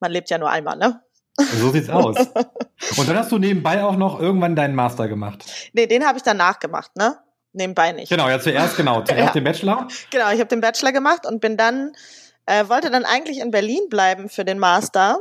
[0.00, 1.02] man lebt ja nur einmal, ne?
[1.36, 2.16] So sieht's aus.
[2.96, 5.44] Und dann hast du nebenbei auch noch irgendwann deinen Master gemacht.
[5.72, 7.18] Nee, den habe ich danach gemacht, ne?
[7.52, 8.10] Nebenbei nicht.
[8.10, 9.32] Genau, ja zuerst genau, zuerst ja.
[9.32, 9.88] den Bachelor.
[10.10, 11.92] Genau, ich habe den Bachelor gemacht und bin dann
[12.46, 15.20] äh, wollte dann eigentlich in Berlin bleiben für den Master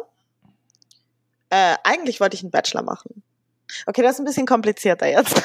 [1.50, 3.24] äh, eigentlich wollte ich einen Bachelor machen.
[3.86, 5.42] Okay, das ist ein bisschen komplizierter jetzt.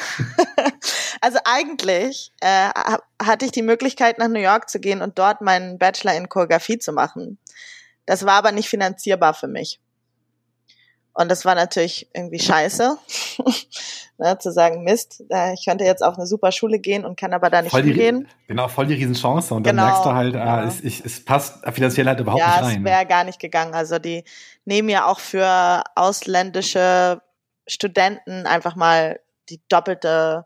[1.21, 2.69] also eigentlich äh,
[3.21, 6.79] hatte ich die Möglichkeit, nach New York zu gehen und dort meinen Bachelor in Choreografie
[6.79, 7.37] zu machen.
[8.05, 9.79] Das war aber nicht finanzierbar für mich.
[11.17, 12.97] Und das war natürlich irgendwie scheiße,
[14.17, 15.23] ne, zu sagen, Mist,
[15.53, 18.27] ich könnte jetzt auf eine super Schule gehen und kann aber da nicht voll hingehen.
[18.47, 19.53] genau, voll die Riesenchance.
[19.53, 20.63] Und genau, dann merkst du halt, ja.
[20.65, 22.71] es, es, es, passt finanziell halt überhaupt ja, nicht rein.
[22.71, 23.73] Ja, es wäre gar nicht gegangen.
[23.73, 24.25] Also die
[24.65, 27.21] nehmen ja auch für ausländische
[27.65, 30.45] Studenten einfach mal die doppelte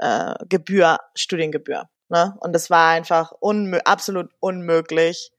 [0.00, 1.88] äh, Gebühr, Studiengebühr.
[2.08, 2.36] Ne?
[2.40, 5.30] Und das war einfach unmö absolut unmöglich.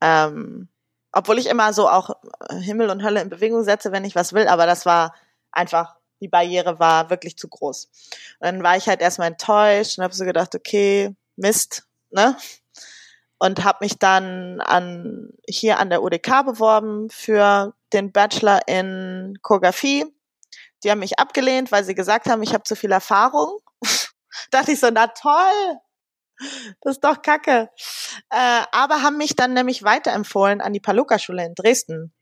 [0.00, 0.68] Ähm,
[1.16, 2.10] obwohl ich immer so auch
[2.50, 5.14] äh, Himmel und Hölle in Bewegung setze, wenn ich was will, aber das war
[5.50, 7.88] einfach, die Barriere war wirklich zu groß.
[8.40, 12.36] Und dann war ich halt erstmal enttäuscht und habe so gedacht, okay, Mist, ne?
[13.38, 20.06] Und habe mich dann an hier an der UDK beworben für den Bachelor in Choreografie.
[20.84, 23.58] Die haben mich abgelehnt, weil sie gesagt haben, ich habe zu viel Erfahrung.
[24.50, 25.78] Dachte ich so, na toll,
[26.80, 27.70] das ist doch kacke.
[28.30, 32.12] Äh, aber haben mich dann nämlich weiterempfohlen an die Paluca-Schule in Dresden.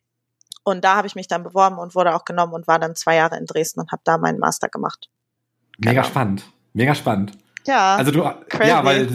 [0.64, 3.16] Und da habe ich mich dann beworben und wurde auch genommen und war dann zwei
[3.16, 5.10] Jahre in Dresden und habe da meinen Master gemacht.
[5.78, 6.04] Mega genau.
[6.04, 6.44] spannend.
[6.72, 7.32] Mega spannend.
[7.66, 7.96] Ja.
[7.96, 8.70] Also du, crazy.
[8.70, 9.08] ja, weil,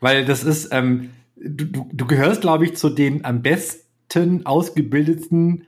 [0.00, 5.66] weil das ist, ähm, du, du, du gehörst, glaube ich, zu den am besten ausgebildeten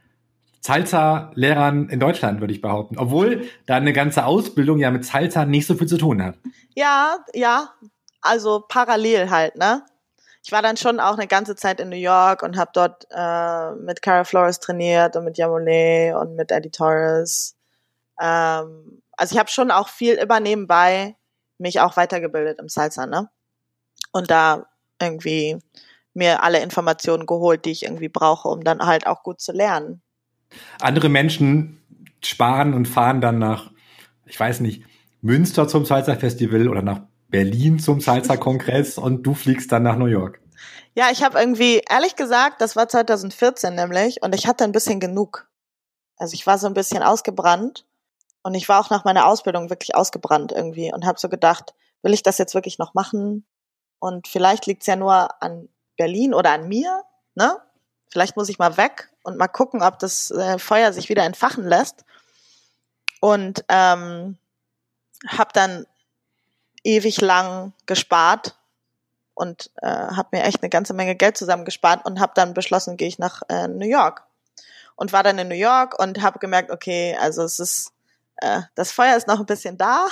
[0.61, 2.99] Salsa-Lehrern in Deutschland, würde ich behaupten.
[2.99, 6.37] Obwohl da eine ganze Ausbildung ja mit Salsa nicht so viel zu tun hat.
[6.75, 7.71] Ja, ja,
[8.21, 9.85] also parallel halt, ne?
[10.43, 13.73] Ich war dann schon auch eine ganze Zeit in New York und habe dort äh,
[13.73, 17.57] mit Cara Flores trainiert und mit Yamole und mit Eddie Torres.
[18.19, 21.17] Ähm, also ich habe schon auch viel immer nebenbei
[21.59, 23.29] mich auch weitergebildet im Salsa, ne?
[24.13, 24.67] Und da
[25.01, 25.59] irgendwie
[26.15, 30.03] mir alle Informationen geholt, die ich irgendwie brauche, um dann halt auch gut zu lernen.
[30.81, 31.81] Andere Menschen
[32.25, 33.71] sparen und fahren dann nach,
[34.25, 34.85] ich weiß nicht,
[35.21, 40.07] Münster zum Salsa Festival oder nach Berlin zum Salsa-Kongress und du fliegst dann nach New
[40.07, 40.41] York.
[40.95, 45.01] Ja, ich habe irgendwie, ehrlich gesagt, das war 2014 nämlich, und ich hatte ein bisschen
[45.01, 45.49] genug.
[46.17, 47.87] also ich war so ein bisschen ausgebrannt
[48.43, 52.13] und ich war auch nach meiner Ausbildung wirklich ausgebrannt irgendwie und habe so gedacht, will
[52.13, 53.47] ich das jetzt wirklich noch machen?
[53.99, 57.59] Und vielleicht liegt's ja nur an Berlin oder an mir, ne?
[58.09, 61.65] Vielleicht muss ich mal weg und mal gucken, ob das äh, Feuer sich wieder entfachen
[61.65, 62.05] lässt.
[63.21, 64.39] Und ähm,
[65.29, 65.87] habe dann
[66.85, 68.57] ewig lang gespart
[69.35, 73.09] und äh, habe mir echt eine ganze Menge Geld zusammengespart und habe dann beschlossen, gehe
[73.09, 74.25] ich nach äh, New York.
[74.97, 77.93] Und war dann in New York und habe gemerkt, okay, also es ist
[78.37, 80.09] äh, das Feuer ist noch ein bisschen da,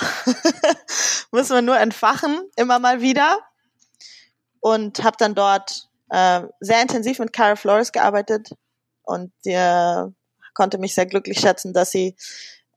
[1.31, 3.39] müssen wir nur entfachen immer mal wieder.
[4.61, 8.49] Und habe dann dort äh, sehr intensiv mit Cara Flores gearbeitet
[9.03, 10.11] und der
[10.53, 12.15] konnte mich sehr glücklich schätzen, dass sie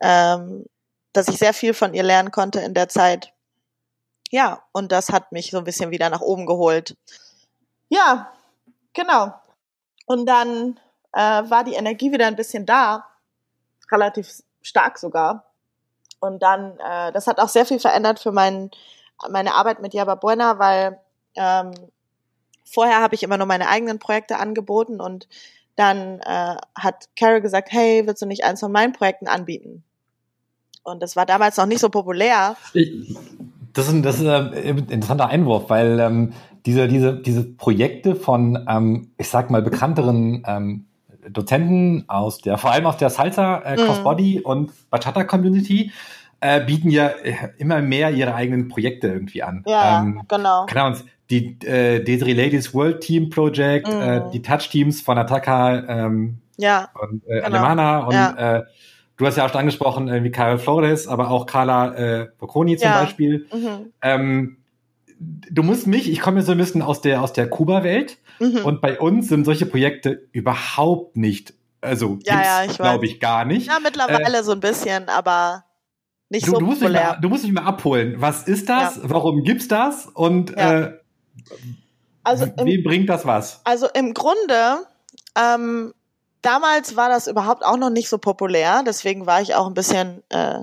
[0.01, 0.67] ähm,
[1.13, 3.33] dass ich sehr viel von ihr lernen konnte in der Zeit.
[4.33, 6.97] Ja, und das hat mich so ein bisschen wieder nach oben geholt.
[7.91, 8.33] Ja,
[8.95, 9.35] genau.
[10.07, 10.81] Und dann
[11.13, 13.07] äh, war die Energie wieder ein bisschen da,
[13.91, 15.53] relativ stark sogar.
[16.19, 18.71] Und dann, äh, das hat auch sehr viel verändert für mein,
[19.29, 20.99] meine Arbeit mit Yaba Buena, weil
[21.35, 21.75] ähm,
[22.65, 25.29] vorher habe ich immer nur meine eigenen Projekte angeboten und
[25.77, 29.85] dann äh, hat Carol gesagt, hey, willst du nicht eins von meinen Projekten anbieten?
[30.85, 32.57] Und das war damals noch nicht so populär.
[33.73, 34.53] Das ist ein, das ist ein
[34.89, 36.33] interessanter Einwurf, weil ähm,
[36.67, 40.87] diese, diese, diese Projekte von, ähm, ich sag mal, bekannteren ähm,
[41.29, 43.87] Dozenten aus der, vor allem aus der Salsa, äh, mhm.
[43.87, 44.47] Crossbody mm.
[44.47, 45.93] und Bachata Community,
[46.41, 49.63] äh, bieten ja äh, immer mehr ihre eigenen Projekte irgendwie an.
[49.67, 50.67] Ja, ähm, genau.
[50.67, 54.01] Keine Ahnung, die äh, Desiree Ladies World Team Project, mm.
[54.01, 57.47] äh, die Touch Teams von Ataka ähm, ja, und äh, genau.
[57.47, 58.57] Alemana und ja.
[58.57, 58.63] äh,
[59.23, 62.77] du hast ja auch schon angesprochen, äh, wie Karel Flores, aber auch Carla äh, Bocconi
[62.77, 63.01] zum ja.
[63.01, 63.47] Beispiel.
[63.53, 63.93] Mhm.
[64.03, 64.57] Ähm,
[65.19, 68.65] du musst mich, ich komme ja so ein bisschen aus der, aus der Kuba-Welt mhm.
[68.65, 73.69] und bei uns sind solche Projekte überhaupt nicht, also ja, ja, glaube ich gar nicht.
[73.69, 75.65] Ja, mittlerweile äh, so ein bisschen, aber
[76.29, 77.01] nicht du, so du musst populär.
[77.01, 78.15] Mich mal, du musst mich mal abholen.
[78.19, 78.97] Was ist das?
[78.97, 79.03] Ja.
[79.05, 80.07] Warum gibt's das?
[80.07, 80.91] Und äh,
[82.25, 83.61] also wem im, bringt das was?
[83.65, 84.87] Also im Grunde
[85.39, 85.93] ähm,
[86.43, 90.23] damals war das überhaupt auch noch nicht so populär, deswegen war ich auch ein bisschen
[90.31, 90.61] äh,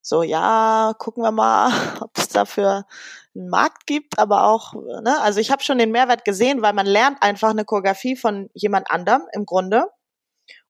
[0.00, 2.86] so, ja, gucken wir mal, ob es dafür
[3.34, 6.86] einen Markt gibt, aber auch, ne, also ich habe schon den Mehrwert gesehen, weil man
[6.86, 9.84] lernt einfach eine Choreografie von jemand anderem im Grunde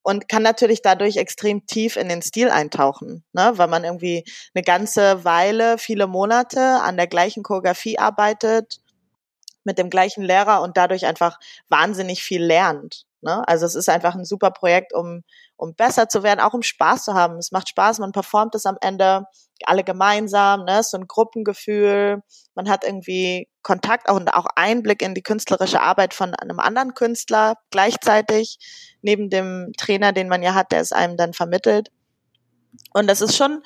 [0.02, 4.64] und kann natürlich dadurch extrem tief in den Stil eintauchen, ne, weil man irgendwie eine
[4.64, 8.80] ganze Weile, viele Monate an der gleichen Choreografie arbeitet
[9.64, 13.04] mit dem gleichen Lehrer und dadurch einfach wahnsinnig viel lernt.
[13.20, 13.42] Ne?
[13.48, 15.22] Also es ist einfach ein super Projekt, um,
[15.56, 17.36] um besser zu werden, auch um Spaß zu haben.
[17.38, 19.24] Es macht Spaß, man performt es am Ende
[19.64, 20.82] alle gemeinsam, ne?
[20.82, 22.22] so ein Gruppengefühl.
[22.54, 27.54] Man hat irgendwie Kontakt und auch Einblick in die künstlerische Arbeit von einem anderen Künstler
[27.70, 28.58] gleichzeitig,
[29.02, 31.90] neben dem Trainer, den man ja hat, der es einem dann vermittelt.
[32.92, 33.62] Und das ist schon,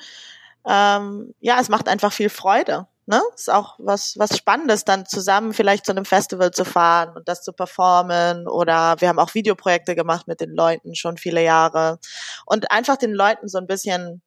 [0.67, 5.53] ähm, ja, es macht einfach viel Freude ne, ist auch was, was Spannendes, dann zusammen
[5.53, 8.47] vielleicht zu einem Festival zu fahren und das zu performen.
[8.47, 11.99] Oder wir haben auch Videoprojekte gemacht mit den Leuten schon viele Jahre.
[12.45, 14.21] Und einfach den Leuten so ein bisschen,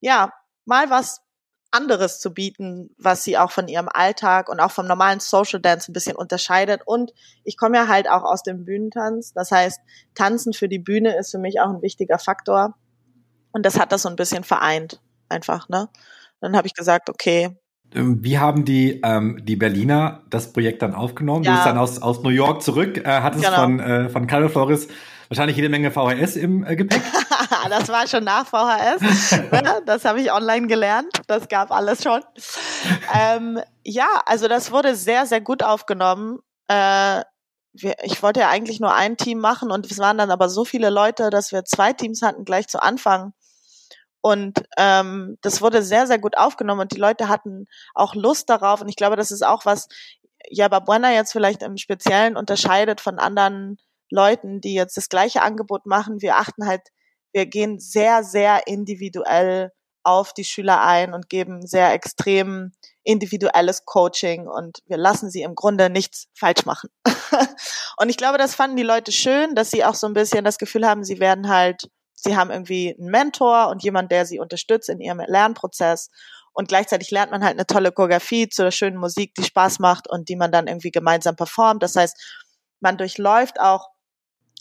[0.00, 0.32] ja,
[0.64, 1.20] mal was
[1.72, 5.90] anderes zu bieten, was sie auch von ihrem Alltag und auch vom normalen Social Dance
[5.90, 6.82] ein bisschen unterscheidet.
[6.84, 7.12] Und
[7.44, 9.32] ich komme ja halt auch aus dem Bühnentanz.
[9.34, 9.80] Das heißt,
[10.14, 12.74] Tanzen für die Bühne ist für mich auch ein wichtiger Faktor.
[13.52, 15.88] Und das hat das so ein bisschen vereint, einfach, ne?
[16.40, 17.56] Dann habe ich gesagt, okay,
[17.92, 21.44] wie haben die, ähm, die Berliner das Projekt dann aufgenommen?
[21.44, 21.50] Ja.
[21.50, 23.56] Du bist dann aus, aus New York zurück, äh, hattest genau.
[23.56, 24.88] von, äh, von Carlo Flores
[25.30, 27.02] wahrscheinlich jede Menge VHS im äh, Gepäck.
[27.70, 29.40] das war schon nach VHS.
[29.50, 29.82] Ne?
[29.86, 31.08] das habe ich online gelernt.
[31.26, 32.20] Das gab alles schon.
[33.14, 36.38] Ähm, ja, also das wurde sehr, sehr gut aufgenommen.
[36.68, 37.22] Äh,
[37.72, 40.64] wir, ich wollte ja eigentlich nur ein Team machen und es waren dann aber so
[40.64, 43.32] viele Leute, dass wir zwei Teams hatten gleich zu Anfang.
[44.22, 48.80] Und ähm, das wurde sehr, sehr gut aufgenommen und die Leute hatten auch Lust darauf.
[48.80, 49.88] Und ich glaube, das ist auch was
[50.48, 53.78] Yababuena jetzt vielleicht im Speziellen unterscheidet von anderen
[54.10, 56.20] Leuten, die jetzt das gleiche Angebot machen.
[56.20, 56.82] Wir achten halt,
[57.32, 62.72] wir gehen sehr, sehr individuell auf die Schüler ein und geben sehr extrem
[63.04, 66.90] individuelles Coaching und wir lassen sie im Grunde nichts falsch machen.
[67.98, 70.58] und ich glaube, das fanden die Leute schön, dass sie auch so ein bisschen das
[70.58, 71.88] Gefühl haben, sie werden halt
[72.22, 76.10] sie haben irgendwie einen Mentor und jemand, der sie unterstützt in ihrem Lernprozess.
[76.52, 80.08] Und gleichzeitig lernt man halt eine tolle Choreografie zu der schönen Musik, die Spaß macht
[80.08, 81.82] und die man dann irgendwie gemeinsam performt.
[81.82, 82.16] Das heißt,
[82.80, 83.90] man durchläuft auch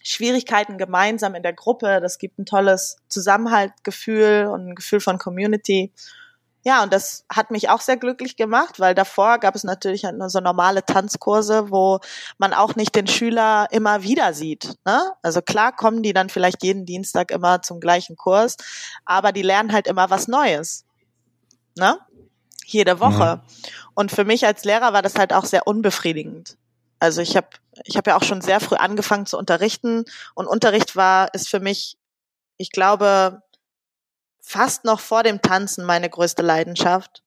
[0.03, 1.99] Schwierigkeiten gemeinsam in der Gruppe.
[2.01, 5.93] Das gibt ein tolles Zusammenhaltgefühl und ein Gefühl von Community.
[6.69, 10.29] Ja, und das hat mich auch sehr glücklich gemacht, weil davor gab es natürlich nur
[10.29, 11.99] so normale Tanzkurse, wo
[12.37, 14.75] man auch nicht den Schüler immer wieder sieht.
[14.85, 15.01] Ne?
[15.23, 18.55] Also klar kommen die dann vielleicht jeden Dienstag immer zum gleichen Kurs,
[19.03, 20.85] aber die lernen halt immer was Neues.
[21.75, 21.97] Ne?
[22.67, 23.37] Jede Woche.
[23.37, 23.71] Mhm.
[23.95, 26.55] Und für mich als Lehrer war das halt auch sehr unbefriedigend.
[26.99, 27.47] Also ich habe
[27.83, 30.05] ich hab ja auch schon sehr früh angefangen zu unterrichten
[30.35, 31.97] und Unterricht war ist für mich,
[32.57, 33.41] ich glaube,
[34.49, 37.21] fast noch vor dem Tanzen meine größte Leidenschaft.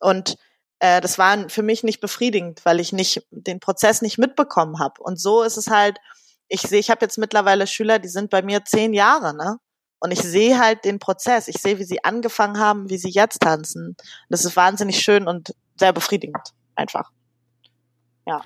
[0.00, 0.36] Und
[0.80, 5.00] äh, das war für mich nicht befriedigend, weil ich nicht den Prozess nicht mitbekommen habe.
[5.00, 5.98] Und so ist es halt,
[6.46, 9.56] ich sehe, ich habe jetzt mittlerweile Schüler, die sind bei mir zehn Jahre, ne?
[9.98, 11.48] Und ich sehe halt den Prozess.
[11.48, 13.96] Ich sehe, wie sie angefangen haben, wie sie jetzt tanzen.
[14.28, 17.10] Das ist wahnsinnig schön und sehr befriedigend, einfach.
[18.26, 18.42] Ja.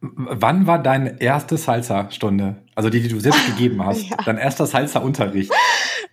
[0.00, 2.56] Wann war deine erste Salsa-Stunde?
[2.74, 4.02] Also die, die du selbst gegeben hast.
[4.08, 4.16] ja.
[4.24, 5.52] Dein erster Salsa-Unterricht.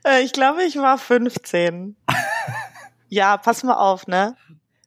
[0.06, 1.96] Äh, ich glaube, ich war 15.
[3.10, 4.36] ja, pass mal auf, ne?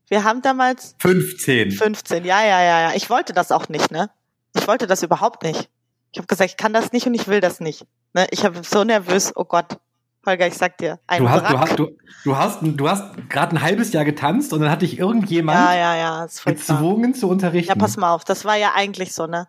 [0.08, 1.70] Wir haben damals 15.
[1.70, 2.92] 15, ja, ja, ja, ja.
[2.94, 4.10] Ich wollte das auch nicht, ne?
[4.56, 5.70] Ich wollte das überhaupt nicht.
[6.12, 7.86] Ich habe gesagt, ich kann das nicht und ich will das nicht.
[8.14, 8.26] Ne?
[8.30, 9.78] Ich habe so nervös, oh Gott.
[10.26, 13.56] Holger, ich sag dir, ein du hast, du hast, du, du hast, du hast gerade
[13.56, 17.70] ein halbes Jahr getanzt und dann hat dich irgendjemand ja, ja, ja, gezwungen zu unterrichten.
[17.70, 19.48] Ja, pass mal auf, das war ja eigentlich so, ne?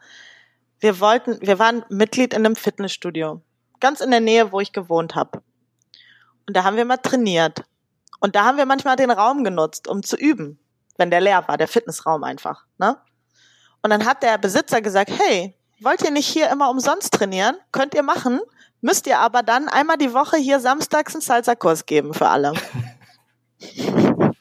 [0.80, 3.42] Wir wollten, wir waren Mitglied in einem Fitnessstudio,
[3.82, 5.42] ganz in der Nähe, wo ich gewohnt habe.
[6.52, 7.64] Und da haben wir mal trainiert.
[8.20, 10.60] Und da haben wir manchmal den Raum genutzt, um zu üben,
[10.98, 12.98] wenn der leer war, der Fitnessraum einfach, ne?
[13.82, 17.56] Und dann hat der Besitzer gesagt, hey, wollt ihr nicht hier immer umsonst trainieren?
[17.72, 18.42] Könnt ihr machen?
[18.82, 22.52] Müsst ihr aber dann einmal die Woche hier samstags einen Salsa-Kurs geben für alle.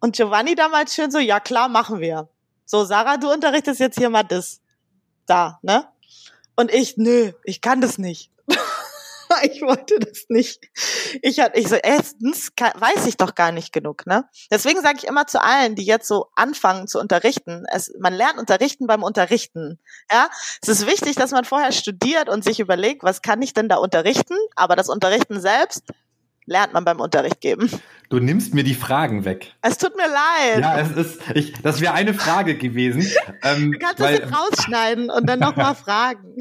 [0.00, 2.28] Und Giovanni damals schön so, ja klar, machen wir.
[2.64, 4.60] So, Sarah, du unterrichtest jetzt hier mal das.
[5.24, 5.86] Da, ne?
[6.56, 8.32] Und ich, nö, ich kann das nicht.
[9.42, 10.68] ich wollte das nicht.
[11.22, 14.28] Ich hatte, ich so, erstens weiß ich doch gar nicht genug, ne?
[14.50, 18.38] Deswegen sage ich immer zu allen, die jetzt so anfangen zu unterrichten, es, man lernt
[18.38, 19.78] unterrichten beim Unterrichten,
[20.10, 20.28] ja?
[20.62, 23.76] Es ist wichtig, dass man vorher studiert und sich überlegt, was kann ich denn da
[23.76, 24.36] unterrichten?
[24.56, 25.84] Aber das Unterrichten selbst
[26.50, 27.70] lernt man beim Unterricht geben.
[28.10, 29.54] Du nimmst mir die Fragen weg.
[29.62, 30.60] Es tut mir leid.
[30.60, 33.08] Ja, es ist, ich, das wäre eine Frage gewesen.
[33.42, 36.34] Ähm, du kannst weil, das jetzt rausschneiden und dann nochmal fragen.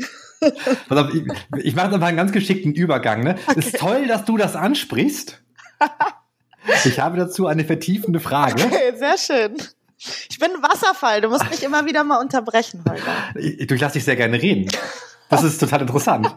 [0.90, 1.24] Pass auf, ich,
[1.64, 3.24] ich mache einfach einen ganz geschickten Übergang.
[3.24, 3.36] Ne?
[3.46, 3.60] Okay.
[3.60, 5.42] Ist toll, dass du das ansprichst.
[6.86, 8.64] Ich habe dazu eine vertiefende Frage.
[8.64, 9.58] Okay, sehr schön.
[10.30, 11.22] Ich bin ein Wasserfall.
[11.22, 13.14] Du musst mich immer wieder mal unterbrechen, Holger.
[13.36, 14.72] Ich, du lass dich sehr gerne reden.
[15.30, 16.36] Das ist total interessant.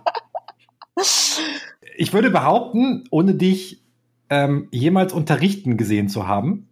[1.97, 3.83] Ich würde behaupten, ohne dich
[4.31, 6.69] ähm, jemals unterrichten gesehen zu haben,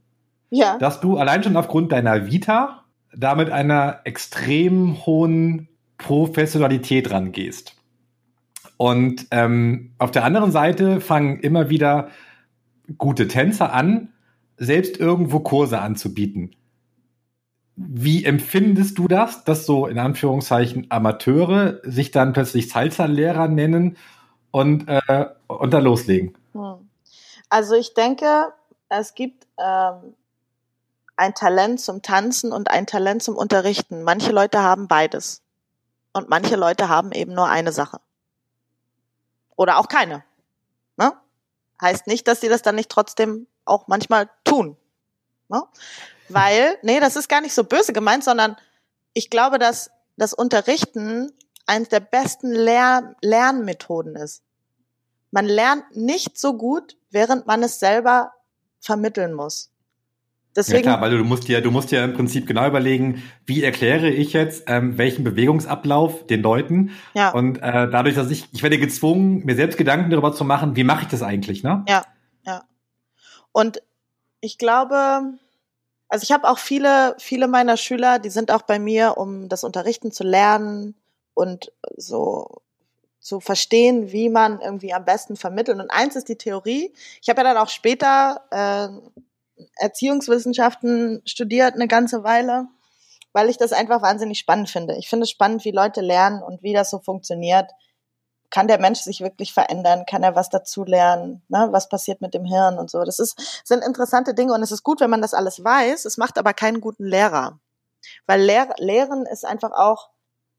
[0.50, 0.78] ja.
[0.78, 7.76] dass du allein schon aufgrund deiner Vita da mit einer extrem hohen Professionalität rangehst.
[8.76, 12.08] Und ähm, auf der anderen Seite fangen immer wieder
[12.96, 14.08] gute Tänzer an,
[14.56, 16.52] selbst irgendwo Kurse anzubieten.
[17.76, 23.96] Wie empfindest du das, dass so in Anführungszeichen Amateure sich dann plötzlich Salsa-Lehrer nennen
[24.50, 26.36] und, äh, und dann loslegen?
[26.52, 26.88] Hm.
[27.48, 28.52] Also ich denke,
[28.88, 30.14] es gibt ähm,
[31.16, 34.02] ein Talent zum Tanzen und ein Talent zum Unterrichten.
[34.02, 35.42] Manche Leute haben beides.
[36.12, 38.00] Und manche Leute haben eben nur eine Sache.
[39.56, 40.24] Oder auch keine.
[40.96, 41.12] Ne?
[41.80, 44.76] Heißt nicht, dass sie das dann nicht trotzdem auch manchmal tun.
[45.48, 45.62] Ne?
[46.28, 48.56] Weil, nee, das ist gar nicht so böse gemeint, sondern
[49.12, 51.32] ich glaube, dass das Unterrichten
[51.70, 54.42] eines der besten Lehr Lernmethoden ist.
[55.30, 58.32] Man lernt nicht so gut, während man es selber
[58.80, 59.70] vermitteln muss.
[60.56, 63.22] Deswegen, ja klar, weil du, du musst ja, du musst ja im Prinzip genau überlegen,
[63.46, 66.90] wie erkläre ich jetzt ähm, welchen Bewegungsablauf den Leuten.
[67.14, 67.30] Ja.
[67.30, 70.82] Und äh, dadurch, dass ich, ich werde gezwungen, mir selbst Gedanken darüber zu machen, wie
[70.82, 71.84] mache ich das eigentlich, ne?
[71.88, 72.04] Ja,
[72.44, 72.64] ja.
[73.52, 73.80] Und
[74.40, 75.34] ich glaube,
[76.08, 79.62] also ich habe auch viele, viele meiner Schüler, die sind auch bei mir, um das
[79.62, 80.96] Unterrichten zu lernen
[81.40, 82.62] und so
[83.20, 85.78] zu verstehen, wie man irgendwie am besten vermittelt.
[85.78, 86.92] Und eins ist die Theorie.
[87.20, 88.88] Ich habe ja dann auch später äh,
[89.76, 92.66] Erziehungswissenschaften studiert eine ganze Weile,
[93.32, 94.96] weil ich das einfach wahnsinnig spannend finde.
[94.96, 97.70] Ich finde es spannend, wie Leute lernen und wie das so funktioniert.
[98.50, 100.06] Kann der Mensch sich wirklich verändern?
[100.08, 101.42] Kann er was dazu lernen?
[101.48, 101.68] Ne?
[101.70, 103.04] Was passiert mit dem Hirn und so?
[103.04, 106.04] Das ist, sind interessante Dinge und es ist gut, wenn man das alles weiß.
[106.04, 107.60] Es macht aber keinen guten Lehrer.
[108.26, 110.09] Weil Lehr Lehren ist einfach auch,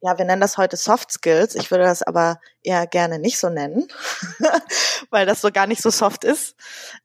[0.01, 1.55] ja, wir nennen das heute Soft Skills.
[1.55, 3.87] Ich würde das aber eher gerne nicht so nennen,
[5.11, 6.55] weil das so gar nicht so soft ist.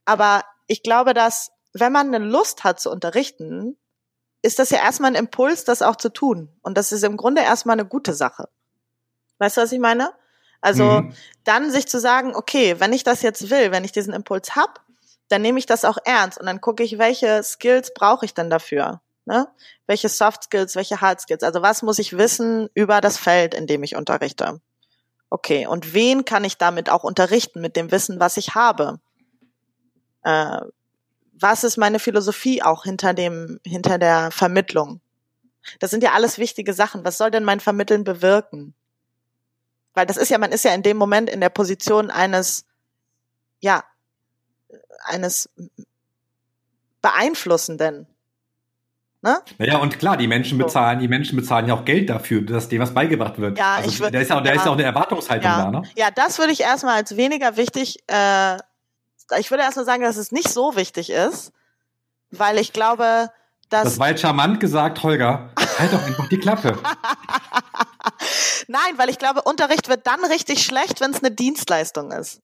[0.07, 3.77] Aber ich glaube, dass wenn man eine Lust hat zu unterrichten,
[4.41, 6.49] ist das ja erstmal ein Impuls, das auch zu tun.
[6.63, 8.49] Und das ist im Grunde erstmal eine gute Sache.
[9.39, 10.13] Weißt du, was ich meine?
[10.63, 11.15] Also mhm.
[11.45, 14.81] dann sich zu sagen, okay, wenn ich das jetzt will, wenn ich diesen Impuls hab,
[15.29, 18.49] dann nehme ich das auch ernst und dann gucke ich, welche Skills brauche ich denn
[18.49, 19.01] dafür?
[19.27, 19.49] Ne?
[19.87, 21.43] Welche Soft Skills, welche Hard Skills?
[21.43, 24.61] Also was muss ich wissen über das Feld, in dem ich unterrichte?
[25.29, 29.01] Okay, und wen kann ich damit auch unterrichten mit dem Wissen, was ich habe?
[30.23, 30.61] Äh,
[31.33, 35.01] was ist meine Philosophie auch hinter dem, hinter der Vermittlung?
[35.81, 37.05] Das sind ja alles wichtige Sachen.
[37.05, 38.75] Was soll denn mein Vermitteln bewirken?
[39.95, 42.65] Weil das ist ja, man ist ja in dem Moment in der Position eines,
[43.61, 43.83] ja,
[45.05, 45.49] eines
[47.03, 48.07] Beeinflussenden.
[49.27, 49.43] Ne?
[49.59, 52.81] Naja, und klar, die Menschen bezahlen, die Menschen bezahlen ja auch Geld dafür, dass dem
[52.81, 53.59] was beigebracht wird.
[53.59, 55.65] Ja, also, ich würd, da ist ja, da ja, ist ja auch eine Erwartungshaltung ja,
[55.65, 55.83] da, ne?
[55.97, 58.57] Ja, das würde ich erstmal als weniger wichtig, äh,
[59.41, 61.51] ich würde erstmal sagen, dass es nicht so wichtig ist,
[62.31, 63.33] weil ich glaube,
[63.69, 63.83] dass.
[63.83, 65.51] Das war jetzt charmant gesagt, Holger.
[65.77, 66.79] Halt doch einfach die Klappe.
[68.69, 72.43] Nein, weil ich glaube, Unterricht wird dann richtig schlecht, wenn es eine Dienstleistung ist.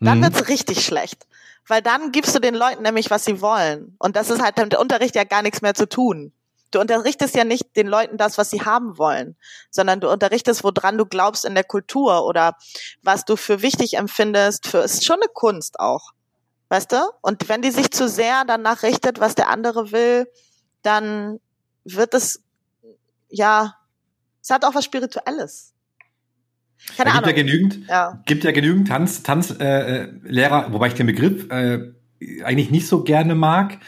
[0.00, 0.24] Dann mhm.
[0.24, 1.28] wird's richtig schlecht.
[1.66, 3.96] Weil dann gibst du den Leuten nämlich, was sie wollen.
[3.98, 6.32] Und das ist halt mit Unterricht ja gar nichts mehr zu tun.
[6.70, 9.36] Du unterrichtest ja nicht den Leuten das, was sie haben wollen,
[9.70, 12.56] sondern du unterrichtest, woran du glaubst in der Kultur oder
[13.02, 14.66] was du für wichtig empfindest.
[14.66, 16.10] Für ist schon eine Kunst auch,
[16.70, 16.96] weißt du?
[17.22, 20.26] Und wenn die sich zu sehr danach richtet, was der andere will,
[20.82, 21.38] dann
[21.84, 22.42] wird es
[23.28, 23.76] ja,
[24.42, 25.73] es hat auch was Spirituelles.
[26.96, 27.28] Keine da Ahnung.
[27.28, 28.22] Gibt ja genügend, ja.
[28.26, 31.92] gibt ja genügend Tanz, Tanzlehrer, äh, wobei ich den Begriff äh,
[32.44, 33.78] eigentlich nicht so gerne mag,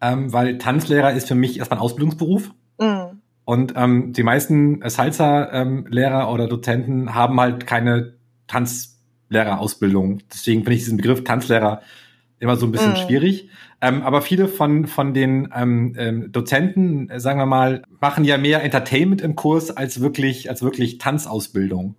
[0.00, 2.50] ähm, weil Tanzlehrer ist für mich erstmal ein Ausbildungsberuf.
[2.78, 3.20] Mhm.
[3.44, 8.14] Und ähm, die meisten Salsa-Lehrer ähm, oder Dozenten haben halt keine
[8.46, 10.20] Tanzlehrerausbildung.
[10.32, 11.80] Deswegen finde ich diesen Begriff Tanzlehrer
[12.38, 12.96] immer so ein bisschen mhm.
[12.96, 13.48] schwierig.
[13.80, 18.62] Ähm, aber viele von, von den ähm, ähm, Dozenten, sagen wir mal, machen ja mehr
[18.62, 21.94] Entertainment im Kurs als wirklich, als wirklich Tanzausbildung.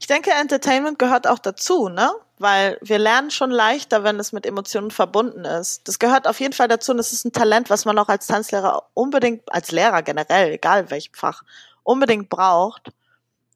[0.00, 2.12] Ich denke, Entertainment gehört auch dazu, ne?
[2.38, 5.86] Weil wir lernen schon leichter, wenn es mit Emotionen verbunden ist.
[5.86, 8.26] Das gehört auf jeden Fall dazu und es ist ein Talent, was man auch als
[8.26, 11.42] Tanzlehrer unbedingt, als Lehrer generell, egal welchem Fach,
[11.84, 12.90] unbedingt braucht.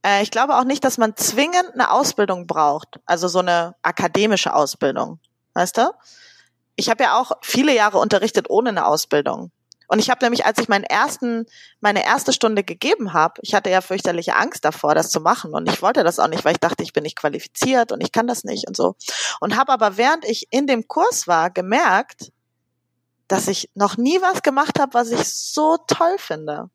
[0.05, 4.55] Äh, ich glaube auch nicht, dass man zwingend eine Ausbildung braucht, also so eine akademische
[4.55, 5.19] Ausbildung.
[5.55, 5.91] Weißt du?
[6.77, 9.51] Ich habe ja auch viele Jahre unterrichtet ohne eine Ausbildung.
[9.89, 11.47] Und ich habe nämlich, als ich meinen ersten,
[11.81, 15.53] meine erste Stunde gegeben habe, ich hatte ja fürchterliche Angst davor, das zu machen.
[15.53, 18.13] Und ich wollte das auch nicht, weil ich dachte, ich bin nicht qualifiziert und ich
[18.13, 18.97] kann das nicht und so.
[19.41, 22.33] Und habe aber, während ich in dem Kurs war, gemerkt,
[23.29, 26.71] dass ich noch nie was gemacht habe, was ich so toll finde.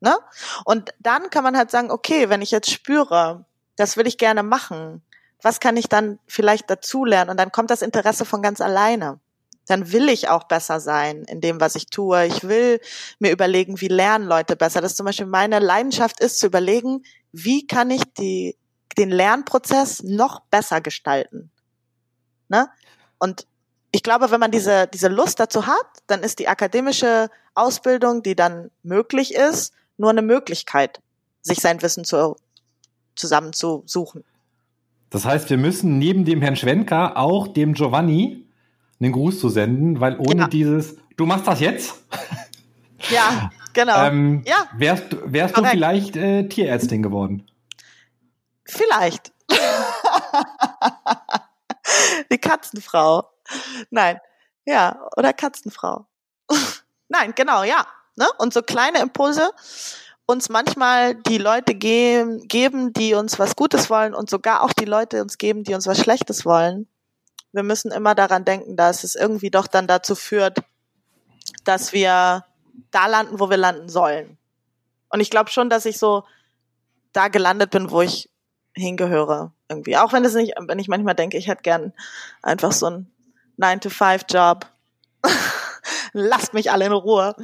[0.00, 0.16] Ne?
[0.64, 3.44] Und dann kann man halt sagen, okay, wenn ich jetzt spüre,
[3.76, 5.02] das will ich gerne machen,
[5.40, 7.30] was kann ich dann vielleicht dazulernen?
[7.30, 9.20] Und dann kommt das Interesse von ganz alleine
[9.66, 12.26] dann will ich auch besser sein in dem, was ich tue.
[12.26, 12.80] Ich will
[13.18, 14.80] mir überlegen, wie lernen Leute besser.
[14.80, 18.56] Das ist zum Beispiel meine Leidenschaft ist zu überlegen, wie kann ich die,
[18.98, 21.50] den Lernprozess noch besser gestalten.
[22.48, 22.68] Ne?
[23.18, 23.46] Und
[23.92, 28.34] ich glaube, wenn man diese, diese Lust dazu hat, dann ist die akademische Ausbildung, die
[28.34, 31.00] dann möglich ist, nur eine Möglichkeit,
[31.42, 32.36] sich sein Wissen zu,
[33.14, 34.24] zusammenzusuchen.
[35.10, 38.46] Das heißt, wir müssen neben dem Herrn Schwenker auch dem Giovanni
[39.02, 40.48] einen Gruß zu senden, weil ohne ja.
[40.48, 41.94] dieses, du machst das jetzt?
[43.10, 44.04] Ja, genau.
[44.06, 44.68] ähm, ja.
[44.76, 47.46] Wärst, wärst du vielleicht äh, Tierärztin geworden?
[48.64, 49.32] Vielleicht.
[52.30, 53.28] Die Katzenfrau.
[53.90, 54.20] Nein.
[54.64, 56.06] Ja, oder Katzenfrau.
[57.08, 57.84] Nein, genau, ja.
[58.14, 58.26] Ne?
[58.38, 59.50] Und so kleine Impulse
[60.26, 64.84] uns manchmal die Leute geben, geben, die uns was Gutes wollen und sogar auch die
[64.84, 66.86] Leute uns geben, die uns was Schlechtes wollen
[67.52, 70.58] wir müssen immer daran denken, dass es irgendwie doch dann dazu führt,
[71.64, 72.44] dass wir
[72.90, 74.38] da landen, wo wir landen sollen.
[75.08, 76.24] Und ich glaube schon, dass ich so
[77.12, 78.30] da gelandet bin, wo ich
[78.74, 79.98] hingehöre irgendwie.
[79.98, 81.92] Auch wenn es nicht, wenn ich manchmal denke, ich hätte gern
[82.40, 83.12] einfach so einen
[83.58, 84.66] 9-to-5-Job.
[86.14, 87.36] Lasst mich alle in Ruhe.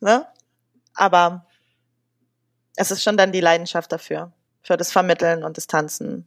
[0.00, 0.26] Ne?
[0.94, 1.46] Aber
[2.76, 6.26] es ist schon dann die Leidenschaft dafür, für das Vermitteln und das Tanzen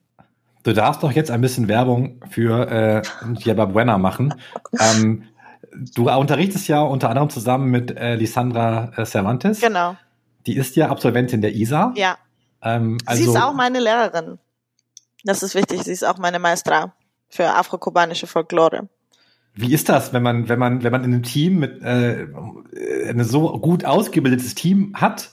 [0.67, 3.01] Du darfst doch jetzt ein bisschen Werbung für äh,
[3.39, 4.33] Yerba Buena machen.
[4.81, 5.23] ähm,
[5.95, 9.61] du unterrichtest ja unter anderem zusammen mit äh, Lisandra äh, Cervantes.
[9.61, 9.95] Genau.
[10.45, 11.93] Die ist ja Absolventin der ISA.
[11.95, 12.17] Ja.
[12.61, 14.39] Ähm, also sie ist auch meine Lehrerin.
[15.23, 15.83] Das ist wichtig.
[15.83, 16.91] Sie ist auch meine Maestra
[17.29, 18.89] für afrokubanische Folklore.
[19.55, 22.27] Wie ist das, wenn man, wenn man, wenn man in einem Team mit äh,
[23.07, 25.31] ein so gut ausgebildetes Team hat?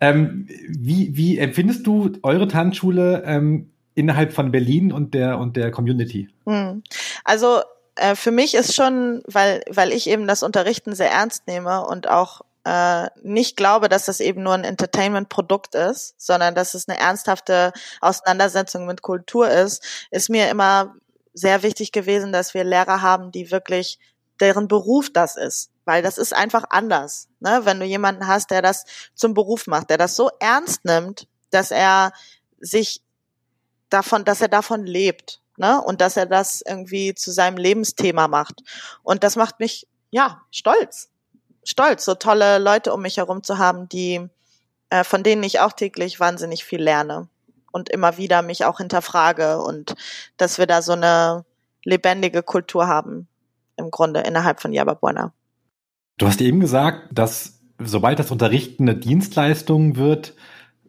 [0.00, 5.70] Ähm, wie, wie empfindest du eure Tanzschule ähm, innerhalb von Berlin und der und der
[5.70, 6.28] Community?
[6.46, 6.82] Hm.
[7.24, 7.60] Also
[7.96, 12.08] äh, für mich ist schon, weil weil ich eben das Unterrichten sehr ernst nehme und
[12.08, 16.98] auch äh, nicht glaube, dass das eben nur ein Entertainment-Produkt ist, sondern dass es eine
[16.98, 20.94] ernsthafte Auseinandersetzung mit Kultur ist, ist mir immer
[21.32, 23.98] sehr wichtig gewesen, dass wir Lehrer haben, die wirklich
[24.40, 25.70] deren Beruf das ist.
[25.84, 27.28] Weil das ist einfach anders.
[27.40, 27.60] Ne?
[27.64, 28.84] Wenn du jemanden hast, der das
[29.14, 32.12] zum Beruf macht, der das so ernst nimmt, dass er
[32.60, 33.02] sich
[33.90, 35.80] davon, dass er davon lebt, ne?
[35.82, 38.62] Und dass er das irgendwie zu seinem Lebensthema macht.
[39.02, 41.10] Und das macht mich, ja, stolz.
[41.64, 44.26] Stolz, so tolle Leute um mich herum zu haben, die,
[44.90, 47.28] äh, von denen ich auch täglich wahnsinnig viel lerne
[47.72, 49.94] und immer wieder mich auch hinterfrage und
[50.36, 51.44] dass wir da so eine
[51.84, 53.28] lebendige Kultur haben,
[53.76, 55.32] im Grunde innerhalb von Yababona.
[56.16, 60.34] Du hast eben gesagt, dass sobald das Unterrichten eine Dienstleistung wird,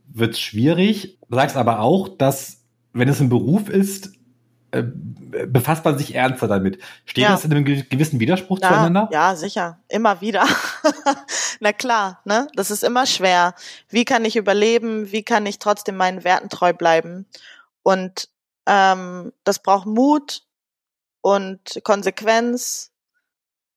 [0.08, 1.20] wird es schwierig.
[1.30, 2.59] Du sagst aber auch, dass
[2.94, 4.12] wenn es ein Beruf ist,
[4.72, 6.80] äh, befasst man sich ernster damit.
[7.06, 7.32] Steht ja.
[7.32, 9.10] das in einem gewissen Widerspruch ja, zueinander?
[9.12, 9.80] Ja, sicher.
[9.88, 10.46] Immer wieder.
[11.60, 12.48] Na klar, ne?
[12.54, 13.56] Das ist immer schwer.
[13.90, 15.12] Wie kann ich überleben?
[15.12, 17.26] Wie kann ich trotzdem meinen Werten treu bleiben?
[17.82, 18.30] Und
[18.68, 20.44] ähm, das braucht Mut
[21.22, 22.92] und Konsequenz,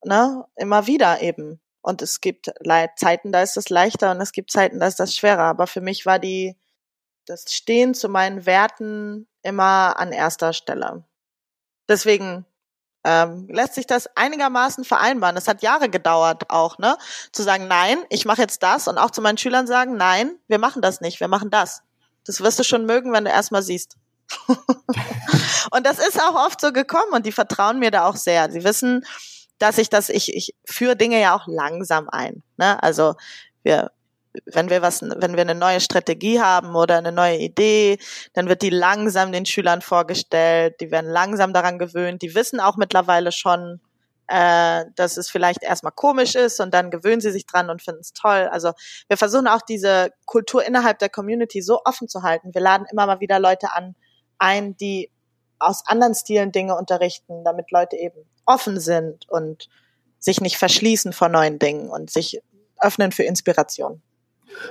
[0.04, 0.44] ne?
[0.56, 1.60] Immer wieder eben.
[1.80, 2.52] Und es gibt
[2.96, 5.44] Zeiten, da ist es leichter und es gibt Zeiten, da ist das schwerer.
[5.44, 6.56] Aber für mich war die
[7.26, 11.04] das Stehen zu meinen Werten immer an erster Stelle.
[11.88, 12.46] Deswegen
[13.04, 15.34] ähm, lässt sich das einigermaßen vereinbaren.
[15.34, 16.96] Das hat Jahre gedauert auch, ne?
[17.32, 20.58] Zu sagen, nein, ich mache jetzt das und auch zu meinen Schülern sagen, nein, wir
[20.58, 21.82] machen das nicht, wir machen das.
[22.24, 23.96] Das wirst du schon mögen, wenn du erstmal siehst.
[24.48, 28.50] und das ist auch oft so gekommen und die vertrauen mir da auch sehr.
[28.50, 29.04] Sie wissen,
[29.58, 32.42] dass ich das, ich, ich führe Dinge ja auch langsam ein.
[32.56, 32.80] Ne?
[32.82, 33.14] Also
[33.62, 33.90] wir
[34.46, 37.98] wenn wir was, wenn wir eine neue Strategie haben oder eine neue Idee,
[38.32, 42.76] dann wird die langsam den Schülern vorgestellt, die werden langsam daran gewöhnt, die wissen auch
[42.76, 43.80] mittlerweile schon,
[44.28, 48.00] äh, dass es vielleicht erstmal komisch ist und dann gewöhnen sie sich dran und finden
[48.00, 48.48] es toll.
[48.50, 48.72] Also
[49.08, 52.54] wir versuchen auch diese Kultur innerhalb der Community so offen zu halten.
[52.54, 53.94] Wir laden immer mal wieder Leute an,
[54.38, 55.10] ein, die
[55.58, 59.68] aus anderen Stilen Dinge unterrichten, damit Leute eben offen sind und
[60.18, 62.40] sich nicht verschließen vor neuen Dingen und sich
[62.80, 64.02] öffnen für Inspiration.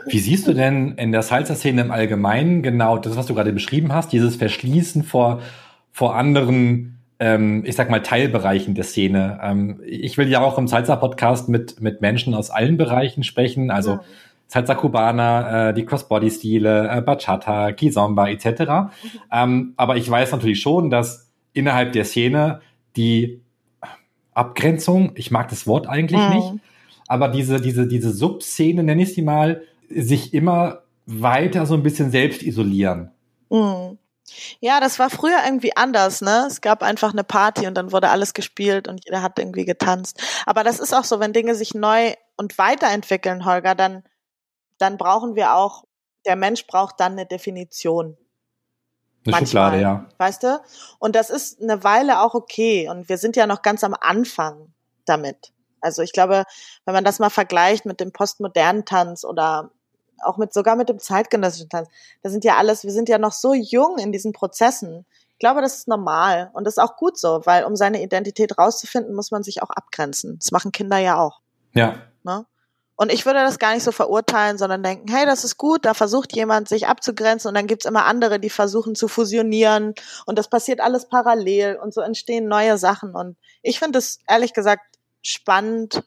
[0.05, 3.93] Wie siehst du denn in der Salsa-Szene im Allgemeinen genau das, was du gerade beschrieben
[3.93, 5.41] hast, dieses Verschließen vor,
[5.91, 9.39] vor anderen, ähm, ich sag mal, Teilbereichen der Szene?
[9.43, 13.91] Ähm, ich will ja auch im Salsa-Podcast mit, mit Menschen aus allen Bereichen sprechen, also
[13.91, 14.03] ja.
[14.47, 18.45] Salsa Cubana, äh, die Crossbody-Stile, äh, Bachata, Kizomba etc.
[18.45, 18.93] Mhm.
[19.31, 22.59] Ähm, aber ich weiß natürlich schon, dass innerhalb der Szene
[22.97, 23.41] die
[24.33, 26.35] Abgrenzung, ich mag das Wort eigentlich mhm.
[26.35, 26.53] nicht,
[27.11, 32.09] aber diese, diese, diese Subszene, nenne ich sie mal, sich immer weiter so ein bisschen
[32.09, 33.11] selbst isolieren.
[33.49, 33.97] Mhm.
[34.61, 36.45] Ja, das war früher irgendwie anders, ne?
[36.47, 40.23] Es gab einfach eine Party und dann wurde alles gespielt und jeder hat irgendwie getanzt.
[40.45, 44.03] Aber das ist auch so, wenn Dinge sich neu und weiterentwickeln, Holger, dann,
[44.77, 45.83] dann brauchen wir auch,
[46.25, 48.15] der Mensch braucht dann eine Definition.
[49.25, 50.05] Eine Manchmal, Schublade, ja.
[50.17, 50.61] Weißt du?
[50.97, 52.87] Und das ist eine Weile auch okay.
[52.87, 55.51] Und wir sind ja noch ganz am Anfang damit.
[55.81, 56.43] Also ich glaube,
[56.85, 59.71] wenn man das mal vergleicht mit dem postmodernen Tanz oder
[60.23, 61.89] auch mit sogar mit dem zeitgenössischen Tanz.
[62.21, 65.05] Da sind ja alles, wir sind ja noch so jung in diesen Prozessen.
[65.33, 68.57] Ich glaube, das ist normal und das ist auch gut so, weil um seine Identität
[68.57, 70.37] rauszufinden, muss man sich auch abgrenzen.
[70.37, 71.41] Das machen Kinder ja auch.
[71.73, 71.95] Ja.
[72.23, 72.45] Ne?
[72.95, 75.95] Und ich würde das gar nicht so verurteilen, sondern denken, hey, das ist gut, da
[75.95, 79.95] versucht jemand sich abzugrenzen und dann gibt's immer andere, die versuchen zu fusionieren
[80.27, 83.15] und das passiert alles parallel und so entstehen neue Sachen.
[83.15, 84.83] Und ich finde es ehrlich gesagt
[85.21, 86.03] spannend.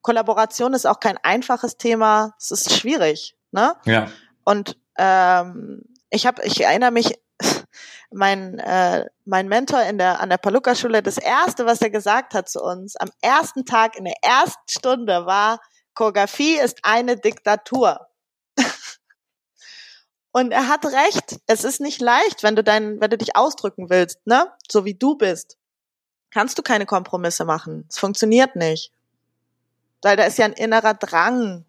[0.00, 3.36] Kollaboration ist auch kein einfaches Thema, es ist schwierig.
[3.52, 3.76] Ne?
[3.84, 4.08] Ja.
[4.44, 7.18] Und ähm, ich habe, ich erinnere mich,
[8.10, 12.34] mein äh, mein Mentor in der an der Paluca Schule, das erste, was er gesagt
[12.34, 15.60] hat zu uns am ersten Tag in der ersten Stunde war,
[15.94, 18.08] Choreografie ist eine Diktatur.
[20.32, 21.40] Und er hat recht.
[21.46, 24.50] Es ist nicht leicht, wenn du dein, wenn du dich ausdrücken willst, ne?
[24.70, 25.58] So wie du bist.
[26.32, 27.84] Kannst du keine Kompromisse machen.
[27.88, 28.90] Es funktioniert nicht.
[30.00, 31.64] Weil da ist ja ein innerer Drang.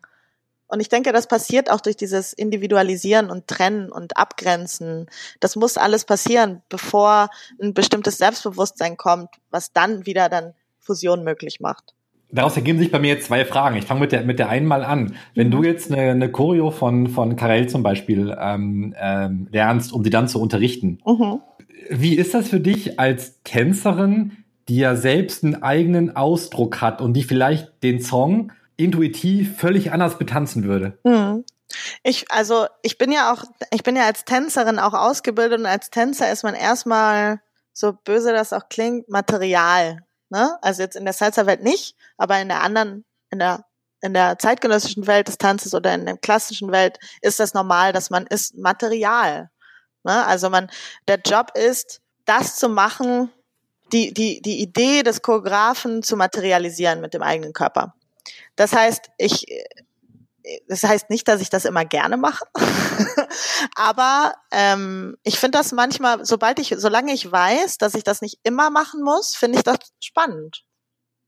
[0.67, 5.07] Und ich denke, das passiert auch durch dieses Individualisieren und Trennen und Abgrenzen.
[5.39, 7.29] Das muss alles passieren, bevor
[7.61, 11.93] ein bestimmtes Selbstbewusstsein kommt, was dann wieder dann Fusion möglich macht.
[12.31, 13.77] Daraus ergeben sich bei mir jetzt zwei Fragen.
[13.77, 15.15] Ich fange mit der, mit der einen mal an.
[15.35, 20.03] Wenn du jetzt eine, eine Choreo von, von Karel zum Beispiel ähm, ähm, lernst, um
[20.03, 21.41] sie dann zu unterrichten, mhm.
[21.91, 27.13] wie ist das für dich als Tänzerin, die ja selbst einen eigenen Ausdruck hat und
[27.13, 30.97] die vielleicht den Song intuitiv völlig anders betanzen würde.
[31.03, 31.45] Mhm.
[32.03, 35.89] Ich, also, ich bin ja auch, ich bin ja als Tänzerin auch ausgebildet und als
[35.89, 37.41] Tänzer ist man erstmal,
[37.73, 39.99] so böse das auch klingt, Material.
[40.29, 40.57] Ne?
[40.61, 43.65] Also jetzt in der Salsa-Welt nicht, aber in der anderen, in der,
[44.01, 48.09] in der zeitgenössischen Welt des Tanzes oder in der klassischen Welt ist das normal, dass
[48.09, 49.49] man ist Material.
[50.03, 50.25] Ne?
[50.25, 50.69] Also man,
[51.07, 53.31] der Job ist, das zu machen,
[53.93, 57.95] die, die, die Idee des Choreografen zu materialisieren mit dem eigenen Körper.
[58.55, 59.45] Das heißt, ich,
[60.67, 62.45] das heißt nicht, dass ich das immer gerne mache,
[63.75, 68.39] aber ähm, ich finde das manchmal, sobald ich, solange ich weiß, dass ich das nicht
[68.43, 70.65] immer machen muss, finde ich das spannend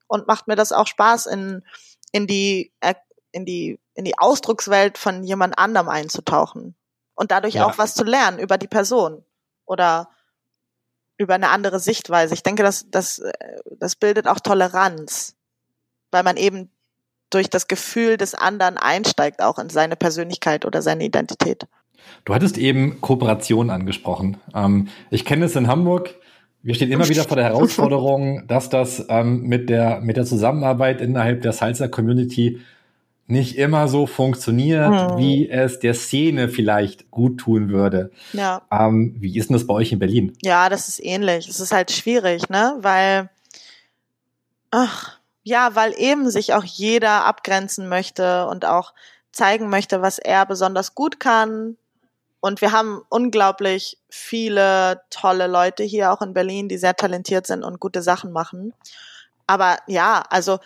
[0.08, 1.64] und macht mir das auch Spaß in
[2.12, 2.96] in die äh,
[3.32, 6.76] in die in die Ausdruckswelt von jemand anderem einzutauchen
[7.16, 7.66] und dadurch ja.
[7.66, 9.26] auch was zu lernen über die Person
[9.66, 10.10] oder
[11.18, 12.34] über eine andere Sichtweise.
[12.34, 13.32] Ich denke, das, das, äh,
[13.80, 15.36] das bildet auch Toleranz,
[16.12, 16.70] weil man eben
[17.30, 21.68] durch das Gefühl des anderen einsteigt auch in seine Persönlichkeit oder seine Identität.
[22.24, 24.38] Du hattest eben Kooperation angesprochen.
[24.54, 26.16] Ähm, ich kenne es in Hamburg.
[26.62, 31.02] Wir stehen immer wieder vor der Herausforderung, dass das ähm, mit der mit der Zusammenarbeit
[31.02, 32.60] innerhalb der Salsa Community
[33.28, 35.18] nicht immer so funktioniert, hm.
[35.18, 38.12] wie es der Szene vielleicht gut tun würde.
[38.34, 38.62] Ja.
[38.72, 40.38] Ähm, wie ist denn das bei euch in Berlin?
[40.44, 41.48] Ja, das ist ähnlich.
[41.48, 42.76] Es ist halt schwierig, ne?
[42.80, 43.30] Weil,
[44.70, 48.94] ach, ja, weil eben sich auch jeder abgrenzen möchte und auch
[49.32, 51.78] zeigen möchte, was er besonders gut kann.
[52.40, 57.64] Und wir haben unglaublich viele tolle Leute hier auch in Berlin, die sehr talentiert sind
[57.64, 58.74] und gute Sachen machen.
[59.48, 60.60] Aber ja, also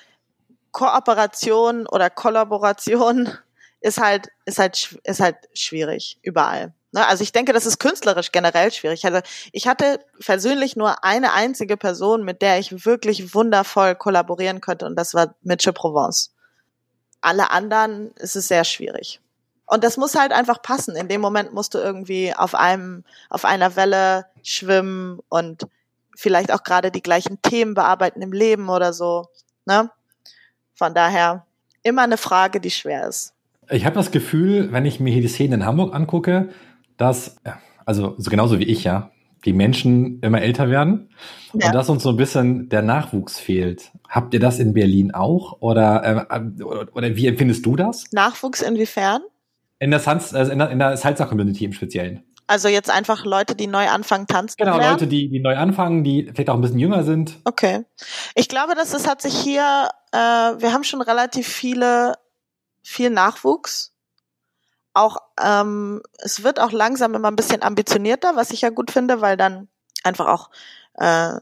[0.71, 3.29] Kooperation oder Kollaboration
[3.81, 6.73] ist halt, ist halt, ist halt schwierig überall.
[6.91, 7.05] Ne?
[7.05, 9.05] Also ich denke, das ist künstlerisch generell schwierig.
[9.05, 9.19] Also
[9.51, 14.95] ich hatte persönlich nur eine einzige Person, mit der ich wirklich wundervoll kollaborieren könnte und
[14.95, 16.33] das war Mitchell Provence.
[17.21, 19.19] Alle anderen ist es sehr schwierig.
[19.65, 20.95] Und das muss halt einfach passen.
[20.95, 25.67] In dem Moment musst du irgendwie auf einem, auf einer Welle schwimmen und
[26.15, 29.27] vielleicht auch gerade die gleichen Themen bearbeiten im Leben oder so.
[29.65, 29.91] Ne?
[30.79, 31.45] Von daher
[31.83, 33.33] immer eine Frage, die schwer ist.
[33.69, 36.51] Ich habe das Gefühl, wenn ich mir hier die Szene in Hamburg angucke,
[36.95, 37.35] dass,
[37.85, 39.11] also so genauso wie ich, ja,
[39.43, 41.09] die Menschen immer älter werden
[41.51, 41.67] ja.
[41.67, 43.91] und dass uns so ein bisschen der Nachwuchs fehlt.
[44.07, 48.05] Habt ihr das in Berlin auch oder, äh, oder, oder wie empfindest du das?
[48.13, 49.21] Nachwuchs inwiefern?
[49.79, 52.23] In der, Sans, also in der, in der Salsa-Community im Speziellen.
[52.47, 54.55] Also jetzt einfach Leute, die neu anfangen tanzen.
[54.57, 54.93] Genau, lernen.
[54.93, 57.37] Leute, die, die neu anfangen, die vielleicht auch ein bisschen jünger sind.
[57.43, 57.83] Okay.
[58.33, 62.17] Ich glaube, dass es hat sich hier äh, wir haben schon relativ viele,
[62.81, 63.93] viel Nachwuchs.
[64.93, 69.21] Auch ähm, es wird auch langsam immer ein bisschen ambitionierter, was ich ja gut finde,
[69.21, 69.69] weil dann
[70.03, 70.49] einfach auch
[70.95, 71.35] äh,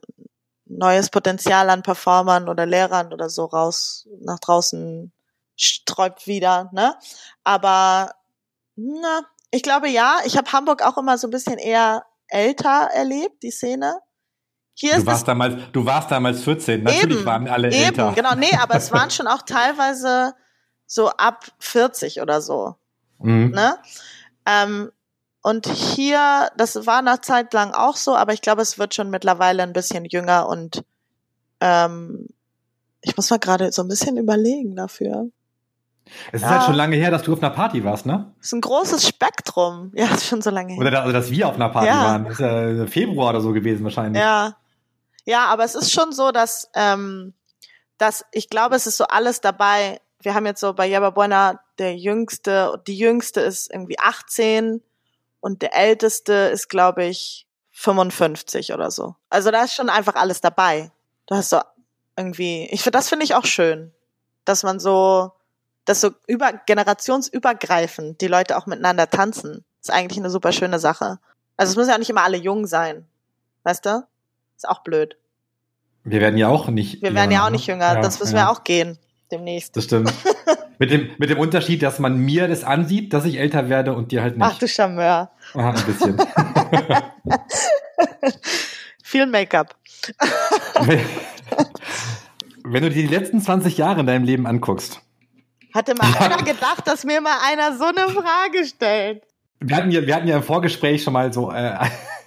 [0.65, 5.11] neues Potenzial an Performern oder Lehrern oder so raus nach draußen
[5.55, 6.95] sträubt wieder, ne?
[7.43, 8.13] Aber
[8.75, 13.43] na, ich glaube ja, ich habe Hamburg auch immer so ein bisschen eher älter erlebt,
[13.43, 13.99] die Szene.
[14.79, 18.13] Hier du warst damals, du warst damals 14, natürlich eben, waren alle eben, älter.
[18.15, 20.35] Genau, nee, aber es waren schon auch teilweise
[20.85, 22.75] so ab 40 oder so.
[23.17, 23.51] Mhm.
[23.55, 23.75] Ne?
[24.45, 24.91] Ähm,
[25.41, 29.09] und hier, das war nach Zeit lang auch so, aber ich glaube, es wird schon
[29.09, 30.83] mittlerweile ein bisschen jünger und
[31.59, 32.27] ähm,
[33.01, 35.27] ich muss mal gerade so ein bisschen überlegen dafür.
[36.31, 36.49] Es ist ja.
[36.49, 38.31] halt schon lange her, dass du auf einer Party warst, ne?
[38.37, 39.91] Das ist ein großes Spektrum.
[39.95, 40.79] Ja, ist schon so lange her.
[40.79, 42.03] Oder da, also, dass wir auf einer Party ja.
[42.03, 42.25] waren.
[42.25, 44.21] Das ist ja Februar oder so gewesen wahrscheinlich.
[44.21, 44.55] Ja.
[45.27, 47.33] Ja, aber es ist schon so, dass, ähm,
[47.97, 49.99] dass ich glaube, es ist so alles dabei.
[50.21, 54.81] Wir haben jetzt so bei Jabba Buena der jüngste, die jüngste ist irgendwie 18
[55.41, 59.15] und der älteste ist, glaube ich, 55 oder so.
[59.29, 60.93] Also da ist schon einfach alles dabei.
[61.25, 61.59] Du hast so
[62.15, 63.91] irgendwie, ich finde, das finde ich auch schön,
[64.45, 65.33] dass man so,
[65.83, 69.65] dass so über generationsübergreifend die Leute auch miteinander tanzen.
[69.81, 71.19] ist eigentlich eine super schöne Sache.
[71.57, 73.05] Also es müssen ja auch nicht immer alle jung sein,
[73.63, 74.07] weißt du?
[74.57, 75.15] Ist auch blöd.
[76.03, 77.01] Wir werden ja auch nicht.
[77.01, 77.93] Wir werden ja auch nicht jünger.
[77.93, 78.45] Ja, das müssen ja.
[78.45, 78.97] wir auch gehen
[79.31, 79.77] demnächst.
[79.77, 80.11] Das stimmt.
[80.79, 84.11] mit, dem, mit dem Unterschied, dass man mir das ansieht, dass ich älter werde und
[84.11, 84.47] dir halt nicht.
[84.47, 85.29] Ach du Charmeur.
[85.53, 86.17] Aha, ein bisschen.
[89.03, 89.75] Viel Make-up.
[92.63, 95.01] Wenn du dir die letzten 20 Jahre in deinem Leben anguckst.
[95.73, 99.23] Hatte mal einer gedacht, dass mir mal einer so eine Frage stellt.
[99.59, 101.77] Wir hatten ja, wir hatten ja im Vorgespräch schon mal so äh,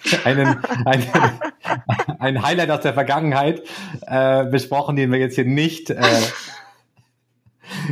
[0.25, 1.07] einen, einen,
[2.19, 3.63] ein Highlight aus der Vergangenheit
[4.07, 6.03] äh, besprochen, den wir jetzt hier nicht, äh,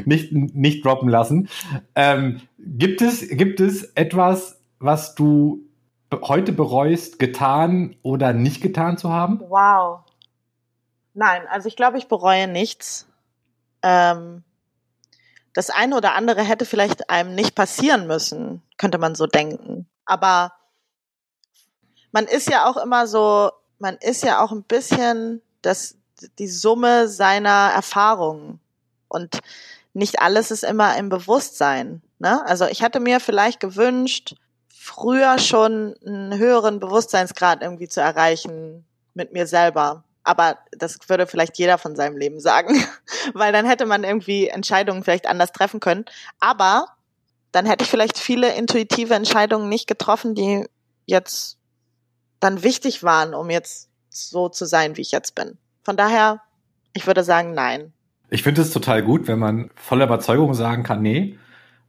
[0.05, 1.49] nicht, nicht droppen lassen.
[1.95, 5.65] Ähm, gibt, es, gibt es etwas, was du
[6.13, 9.41] heute bereust, getan oder nicht getan zu haben?
[9.49, 10.01] Wow.
[11.15, 13.07] Nein, also ich glaube, ich bereue nichts.
[13.83, 14.45] Ähm,
[15.53, 19.89] das eine oder andere hätte vielleicht einem nicht passieren müssen, könnte man so denken.
[20.07, 20.53] Aber
[22.13, 25.97] man ist ja auch immer so, man ist ja auch ein bisschen das,
[26.39, 28.61] die Summe seiner Erfahrungen.
[29.09, 29.39] Und
[29.95, 32.03] nicht alles ist immer im Bewusstsein.
[32.19, 32.45] Ne?
[32.47, 34.35] Also ich hatte mir vielleicht gewünscht,
[34.69, 40.05] früher schon einen höheren Bewusstseinsgrad irgendwie zu erreichen mit mir selber.
[40.25, 42.85] Aber das würde vielleicht jeder von seinem Leben sagen,
[43.35, 46.05] weil dann hätte man irgendwie Entscheidungen vielleicht anders treffen können.
[46.41, 46.87] Aber
[47.53, 50.67] dann hätte ich vielleicht viele intuitive Entscheidungen nicht getroffen, die
[51.07, 51.58] jetzt
[52.41, 55.59] dann wichtig waren, um jetzt so zu sein, wie ich jetzt bin.
[55.83, 56.41] Von daher,
[56.93, 57.93] ich würde sagen, nein.
[58.31, 61.39] Ich finde es total gut, wenn man voller Überzeugung sagen kann, nee.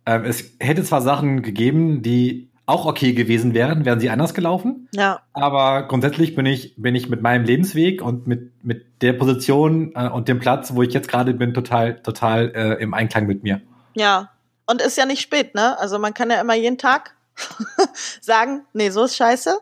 [0.06, 4.88] Ähm, es hätte zwar Sachen gegeben, die auch okay gewesen wären, wären sie anders gelaufen.
[4.94, 5.22] Ja.
[5.34, 10.08] Aber grundsätzlich bin ich, bin ich mit meinem Lebensweg und mit, mit der Position äh,
[10.08, 13.60] und dem Platz, wo ich jetzt gerade bin, total, total äh, im Einklang mit mir.
[13.96, 14.30] Ja.
[14.68, 15.80] Und ist ja nicht spät, ne?
[15.80, 17.16] Also man kann ja immer jeden Tag
[18.22, 19.58] sagen, nee, so ist scheiße,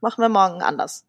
[0.00, 1.04] machen wir morgen anders.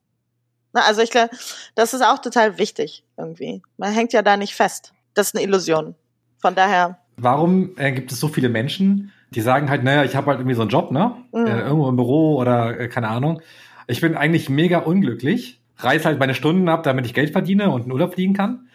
[0.74, 1.32] Na, also ich glaube,
[1.76, 3.62] das ist auch total wichtig irgendwie.
[3.78, 4.94] Man hängt ja da nicht fest.
[5.14, 5.96] Das ist eine Illusion.
[6.40, 6.98] Von daher.
[7.18, 10.56] Warum äh, gibt es so viele Menschen, die sagen halt, naja, ich habe halt irgendwie
[10.56, 11.16] so einen Job, ne?
[11.32, 11.46] Mhm.
[11.46, 13.42] Äh, irgendwo im Büro oder äh, keine Ahnung.
[13.88, 17.86] Ich bin eigentlich mega unglücklich, reiß halt meine Stunden ab, damit ich Geld verdiene und
[17.86, 18.68] in Urlaub fliegen kann.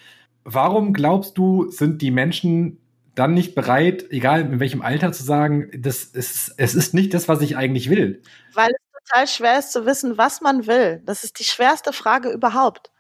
[0.45, 2.79] Warum glaubst du, sind die Menschen
[3.15, 7.29] dann nicht bereit, egal in welchem Alter, zu sagen, das ist, es ist nicht das,
[7.29, 8.23] was ich eigentlich will?
[8.55, 8.71] Weil
[9.09, 11.03] total schwer ist zu wissen, was man will.
[11.05, 12.91] Das ist die schwerste Frage überhaupt.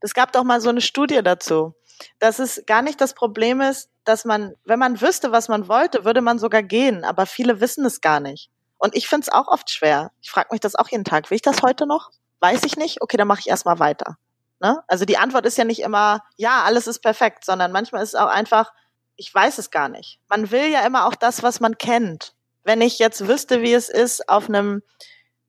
[0.00, 1.74] Es gab doch mal so eine Studie dazu
[2.18, 6.04] dass es gar nicht das Problem ist, dass man, wenn man wüsste, was man wollte,
[6.04, 8.50] würde man sogar gehen, aber viele wissen es gar nicht.
[8.78, 10.10] Und ich finde es auch oft schwer.
[10.20, 11.30] Ich frage mich das auch jeden Tag.
[11.30, 12.10] Will ich das heute noch?
[12.40, 13.00] Weiß ich nicht?
[13.00, 14.18] Okay, dann mache ich erstmal weiter.
[14.60, 14.82] Ne?
[14.88, 18.20] Also die Antwort ist ja nicht immer, ja, alles ist perfekt, sondern manchmal ist es
[18.20, 18.72] auch einfach,
[19.16, 20.18] ich weiß es gar nicht.
[20.28, 22.34] Man will ja immer auch das, was man kennt.
[22.62, 24.82] Wenn ich jetzt wüsste, wie es ist, auf einem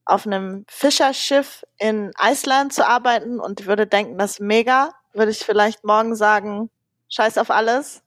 [0.06, 5.40] auf einem Fischerschiff in Island zu arbeiten und würde denken, das ist mega, würde ich
[5.40, 6.70] vielleicht morgen sagen,
[7.08, 8.02] scheiß auf alles,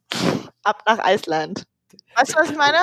[0.64, 1.64] ab nach Island.
[2.16, 2.78] Weißt du, was ich meine?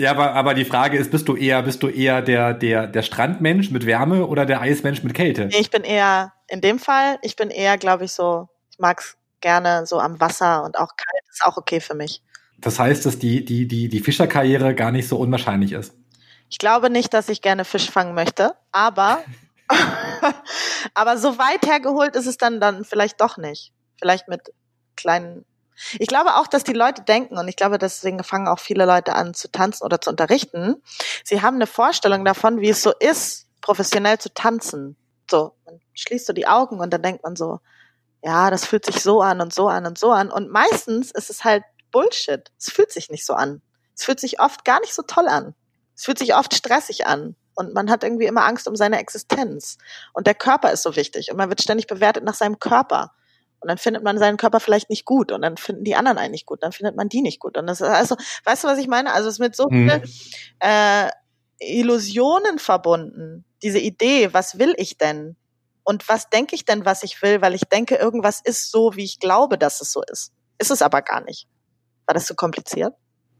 [0.00, 3.02] Ja, aber, aber die Frage ist, bist du eher, bist du eher der, der, der
[3.02, 5.46] Strandmensch mit Wärme oder der Eismensch mit Kälte?
[5.46, 9.16] Nee, ich bin eher, in dem Fall, ich bin eher, glaube ich, so, ich mag's
[9.40, 12.22] gerne so am Wasser und auch kalt ist auch okay für mich.
[12.58, 15.92] Das heißt, dass die, die, die, die Fischerkarriere gar nicht so unwahrscheinlich ist.
[16.48, 19.22] Ich glaube nicht, dass ich gerne Fisch fangen möchte, aber
[20.94, 23.72] Aber so weit hergeholt ist es dann, dann vielleicht doch nicht.
[23.98, 24.52] Vielleicht mit
[24.96, 25.44] kleinen.
[25.98, 29.14] Ich glaube auch, dass die Leute denken, und ich glaube, deswegen fangen auch viele Leute
[29.14, 30.82] an zu tanzen oder zu unterrichten.
[31.22, 34.96] Sie haben eine Vorstellung davon, wie es so ist, professionell zu tanzen.
[35.30, 37.60] So, man schließt so die Augen und dann denkt man so,
[38.22, 40.30] ja, das fühlt sich so an und so an und so an.
[40.30, 42.50] Und meistens ist es halt Bullshit.
[42.58, 43.60] Es fühlt sich nicht so an.
[43.94, 45.54] Es fühlt sich oft gar nicht so toll an.
[45.96, 49.78] Es fühlt sich oft stressig an und man hat irgendwie immer Angst um seine Existenz.
[50.12, 53.12] Und der Körper ist so wichtig und man wird ständig bewertet nach seinem Körper.
[53.60, 56.32] Und dann findet man seinen Körper vielleicht nicht gut und dann finden die anderen einen
[56.32, 57.56] nicht gut, dann findet man die nicht gut.
[57.56, 59.12] Und das ist also, weißt du, was ich meine?
[59.12, 59.90] Also es ist mit so mhm.
[59.90, 60.02] viel
[60.60, 61.08] äh,
[61.58, 63.44] Illusionen verbunden.
[63.62, 65.36] Diese Idee, was will ich denn?
[65.82, 69.04] Und was denke ich denn, was ich will, weil ich denke, irgendwas ist so, wie
[69.04, 70.32] ich glaube, dass es so ist.
[70.58, 71.48] Ist es aber gar nicht.
[72.06, 72.92] War das zu kompliziert?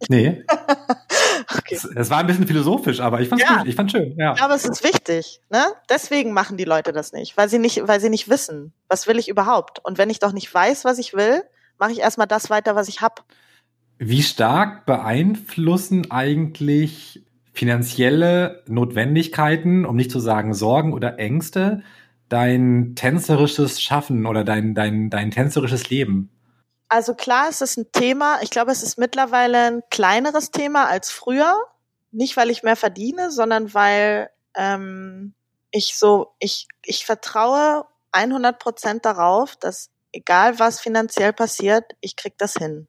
[0.08, 0.44] Nee.
[1.50, 1.74] okay.
[1.74, 3.58] Es, es, war ein bisschen philosophisch, aber ich fand's ja.
[3.58, 3.68] gut.
[3.68, 4.14] Ich fand's schön.
[4.18, 4.34] Ja.
[4.40, 5.64] Aber es ist wichtig, ne?
[5.88, 9.18] Deswegen machen die Leute das nicht, weil sie nicht, weil sie nicht wissen, was will
[9.18, 9.84] ich überhaupt.
[9.84, 11.42] Und wenn ich doch nicht weiß, was ich will,
[11.78, 13.24] mache ich erstmal das weiter, was ich hab.
[13.98, 17.22] Wie stark beeinflussen eigentlich
[17.52, 21.82] finanzielle Notwendigkeiten, um nicht zu sagen Sorgen oder Ängste,
[22.28, 26.30] dein tänzerisches Schaffen oder dein, dein, dein tänzerisches Leben?
[26.88, 28.40] Also klar, es ist ein Thema.
[28.42, 31.56] Ich glaube, es ist mittlerweile ein kleineres Thema als früher.
[32.12, 35.34] Nicht, weil ich mehr verdiene, sondern weil ähm,
[35.70, 42.38] ich so, ich, ich vertraue 100 Prozent darauf, dass egal was finanziell passiert, ich krieg
[42.38, 42.88] das hin.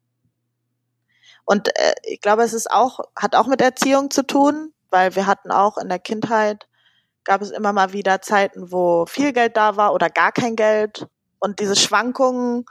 [1.44, 5.26] Und äh, ich glaube, es ist auch, hat auch mit Erziehung zu tun, weil wir
[5.26, 6.68] hatten auch in der Kindheit,
[7.24, 11.06] gab es immer mal wieder Zeiten, wo viel Geld da war oder gar kein Geld.
[11.38, 12.64] Und diese Schwankungen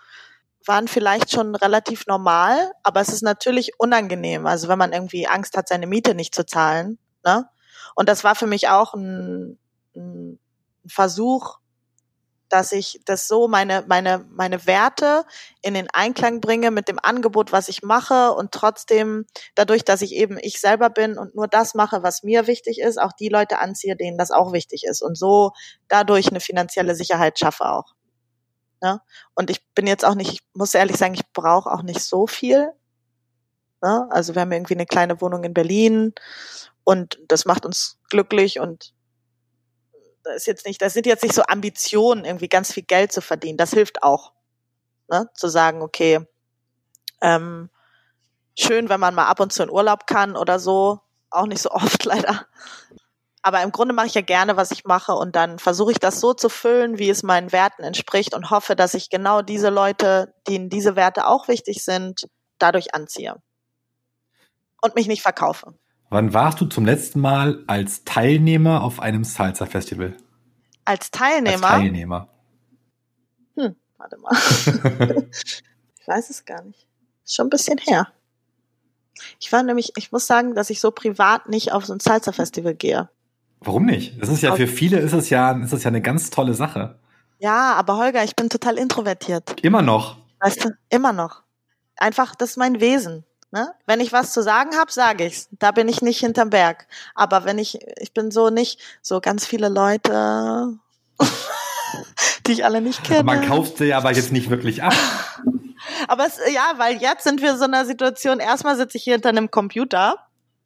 [0.67, 4.45] waren vielleicht schon relativ normal, aber es ist natürlich unangenehm.
[4.45, 6.97] Also wenn man irgendwie Angst hat, seine Miete nicht zu zahlen.
[7.25, 7.49] Ne?
[7.95, 9.57] Und das war für mich auch ein,
[9.95, 10.39] ein
[10.87, 11.59] Versuch,
[12.49, 15.25] dass ich das so meine, meine, meine Werte
[15.61, 20.13] in den Einklang bringe mit dem Angebot, was ich mache und trotzdem dadurch, dass ich
[20.13, 23.59] eben ich selber bin und nur das mache, was mir wichtig ist, auch die Leute
[23.59, 25.51] anziehe, denen das auch wichtig ist und so
[25.87, 27.96] dadurch eine finanzielle Sicherheit schaffe auch.
[28.81, 29.01] Ne?
[29.33, 32.27] Und ich bin jetzt auch nicht, ich muss ehrlich sagen, ich brauche auch nicht so
[32.27, 32.71] viel.
[33.81, 34.07] Ne?
[34.11, 36.13] Also wir haben irgendwie eine kleine Wohnung in Berlin
[36.83, 38.93] und das macht uns glücklich und
[40.23, 43.21] da ist jetzt nicht, das sind jetzt nicht so Ambitionen, irgendwie ganz viel Geld zu
[43.21, 43.57] verdienen.
[43.57, 44.33] Das hilft auch.
[45.09, 45.29] Ne?
[45.33, 46.19] Zu sagen, okay,
[47.21, 47.69] ähm,
[48.57, 50.99] schön, wenn man mal ab und zu in Urlaub kann oder so.
[51.29, 52.45] Auch nicht so oft leider.
[53.47, 56.19] Aber im Grunde mache ich ja gerne, was ich mache und dann versuche ich das
[56.19, 60.33] so zu füllen, wie es meinen Werten entspricht und hoffe, dass ich genau diese Leute,
[60.49, 62.27] denen diese Werte auch wichtig sind,
[62.59, 63.35] dadurch anziehe.
[64.81, 65.75] Und mich nicht verkaufe.
[66.09, 70.17] Wann warst du zum letzten Mal als Teilnehmer auf einem Salsa-Festival?
[70.83, 71.69] Als Teilnehmer?
[71.69, 72.27] Als Teilnehmer.
[73.55, 74.35] Hm, warte mal.
[75.31, 76.85] ich weiß es gar nicht.
[77.23, 78.11] Ist schon ein bisschen her.
[79.39, 82.75] Ich war nämlich, ich muss sagen, dass ich so privat nicht auf so ein Salsa-Festival
[82.75, 83.09] gehe.
[83.59, 84.21] Warum nicht?
[84.21, 86.99] Das ist ja für viele ist es ja, ist es ja eine ganz tolle Sache.
[87.39, 89.59] Ja, aber Holger, ich bin total introvertiert.
[89.61, 90.17] Immer noch.
[90.39, 91.43] Weißt du, immer noch.
[91.97, 93.25] Einfach, das ist mein Wesen.
[93.51, 93.71] Ne?
[93.85, 95.47] Wenn ich was zu sagen habe, sage ich's.
[95.51, 96.87] Da bin ich nicht hinterm Berg.
[97.15, 100.73] Aber wenn ich, ich bin so nicht so ganz viele Leute,
[102.47, 103.23] die ich alle nicht kenne.
[103.23, 104.93] Man kauft sie aber jetzt nicht wirklich ab.
[106.07, 108.39] aber es, ja, weil jetzt sind wir in so einer Situation.
[108.39, 110.17] Erstmal sitze ich hier hinter einem Computer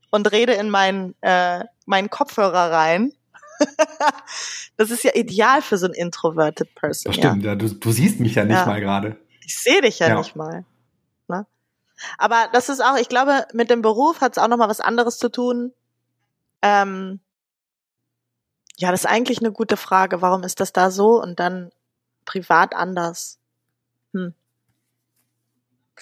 [0.09, 3.13] und rede in meinen äh, meinen Kopfhörer rein.
[4.77, 7.11] das ist ja ideal für so ein introverted Person.
[7.11, 7.51] Das stimmt, ja.
[7.51, 7.55] ja.
[7.55, 8.65] Du, du siehst mich ja nicht ja.
[8.65, 9.17] mal gerade.
[9.45, 10.65] Ich sehe dich ja, nicht mal.
[11.27, 11.45] Ne?
[12.17, 14.79] Aber das ist auch, ich glaube, mit dem Beruf hat es auch noch mal was
[14.79, 15.73] anderes zu tun.
[16.63, 17.19] Ähm,
[18.77, 20.21] ja, das ist eigentlich eine gute Frage.
[20.21, 21.71] Warum ist das da so und dann
[22.25, 23.37] privat anders?
[24.13, 24.33] Hm.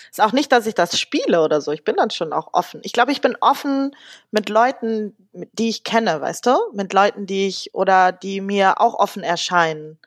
[0.10, 1.72] Ist auch nicht, dass ich das spiele oder so.
[1.72, 2.82] Ich bin dann schon auch offen.
[2.84, 3.96] Ich glaube, ich bin offen
[4.32, 6.58] mit Leuten, die ich kenne, weißt du?
[6.74, 10.00] Mit Leuten, die ich oder die mir auch offen erscheinen.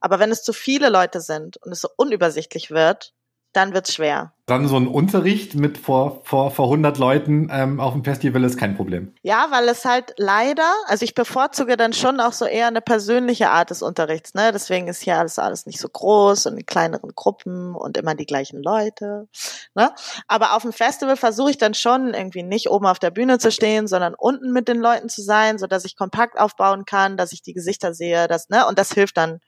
[0.00, 3.12] Aber wenn es zu viele Leute sind und es so unübersichtlich wird,
[3.56, 4.32] dann wird's schwer.
[4.46, 8.56] Dann so ein Unterricht mit vor, vor, vor 100 Leuten ähm, auf dem Festival ist
[8.56, 9.12] kein Problem.
[9.22, 13.50] Ja, weil es halt leider, also ich bevorzuge dann schon auch so eher eine persönliche
[13.50, 14.34] Art des Unterrichts.
[14.34, 14.52] Ne?
[14.52, 18.26] Deswegen ist hier alles, alles nicht so groß und in kleineren Gruppen und immer die
[18.26, 19.26] gleichen Leute.
[19.74, 19.90] Ne?
[20.28, 23.50] Aber auf dem Festival versuche ich dann schon irgendwie nicht oben auf der Bühne zu
[23.50, 27.32] stehen, sondern unten mit den Leuten zu sein, so dass ich Kompakt aufbauen kann, dass
[27.32, 28.66] ich die Gesichter sehe, dass, ne?
[28.68, 29.40] Und das hilft dann,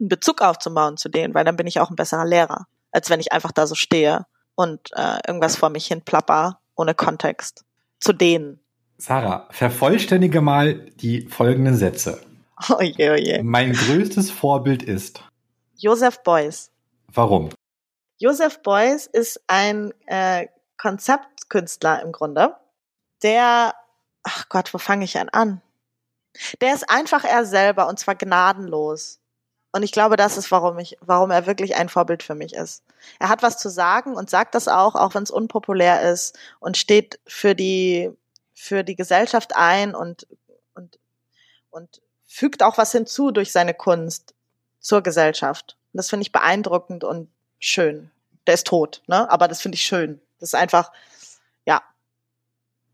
[0.00, 3.20] einen Bezug aufzubauen zu denen, weil dann bin ich auch ein besserer Lehrer als wenn
[3.20, 7.64] ich einfach da so stehe und äh, irgendwas vor mich hin plapper, ohne Kontext.
[7.98, 8.60] Zu denen.
[8.98, 12.20] Sarah, vervollständige mal die folgenden Sätze.
[12.70, 13.42] Oh je, oh je.
[13.42, 15.24] Mein größtes Vorbild ist
[15.76, 16.70] Joseph Beuys.
[17.08, 17.50] Warum?
[18.18, 20.46] Joseph Beuys ist ein äh,
[20.78, 22.56] Konzeptkünstler im Grunde,
[23.22, 23.74] der,
[24.22, 25.60] ach Gott, wo fange ich an?
[26.60, 29.20] Der ist einfach er selber und zwar gnadenlos.
[29.72, 32.84] Und ich glaube, das ist, warum ich, warum er wirklich ein Vorbild für mich ist.
[33.18, 36.76] Er hat was zu sagen und sagt das auch, auch wenn es unpopulär ist und
[36.76, 38.10] steht für die,
[38.52, 40.26] für die Gesellschaft ein und,
[40.74, 40.98] und,
[41.70, 44.34] und fügt auch was hinzu durch seine Kunst
[44.78, 45.78] zur Gesellschaft.
[45.92, 48.10] Und das finde ich beeindruckend und schön.
[48.46, 49.30] Der ist tot, ne?
[49.30, 50.20] Aber das finde ich schön.
[50.38, 50.92] Das ist einfach,
[51.64, 51.82] ja.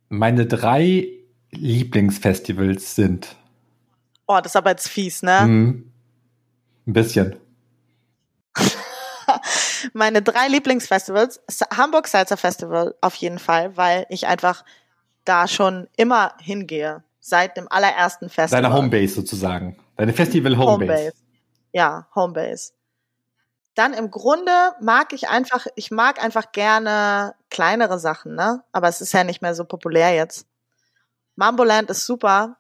[0.09, 1.09] Meine drei
[1.51, 3.35] Lieblingsfestivals sind.
[4.27, 5.41] Oh, das ist aber jetzt fies, ne?
[5.47, 5.88] Mhm.
[6.89, 7.37] Ein bisschen.
[9.93, 11.39] Meine drei Lieblingsfestivals,
[11.77, 14.65] Hamburg Salsa Festival auf jeden Fall, weil ich einfach
[15.27, 18.63] da schon immer hingehe, seit dem allerersten Festival.
[18.63, 19.77] Deine Homebase sozusagen.
[19.97, 20.93] Deine Festival Homebase.
[20.93, 21.17] Homebase.
[21.73, 22.73] Ja, Homebase.
[23.75, 28.65] Dann im Grunde mag ich einfach, ich mag einfach gerne kleinere Sachen, ne?
[28.73, 30.47] Aber es ist ja nicht mehr so populär jetzt.
[31.37, 32.57] Mamboland ist super,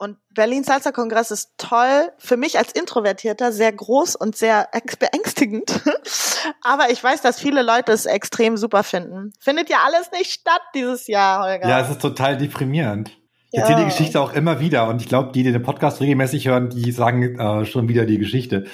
[0.00, 2.10] und Berlin Salsa Kongress ist toll.
[2.16, 5.82] Für mich als Introvertierter sehr groß und sehr beängstigend.
[6.62, 9.34] Aber ich weiß, dass viele Leute es extrem super finden.
[9.38, 11.68] Findet ja alles nicht statt dieses Jahr, Holger.
[11.68, 13.10] Ja, es ist total deprimierend.
[13.50, 13.60] Ich ja.
[13.60, 16.70] erzähle die Geschichte auch immer wieder und ich glaube, die, die den Podcast regelmäßig hören,
[16.70, 18.64] die sagen äh, schon wieder die Geschichte.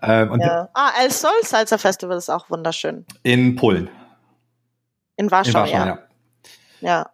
[0.00, 0.70] Ähm, und ja.
[0.72, 3.04] Ah, El Sol Salsa Festival ist auch wunderschön.
[3.22, 3.90] In Polen.
[5.16, 5.86] In Warschau, In Warschau ja.
[5.86, 5.98] ja.
[6.80, 7.10] ja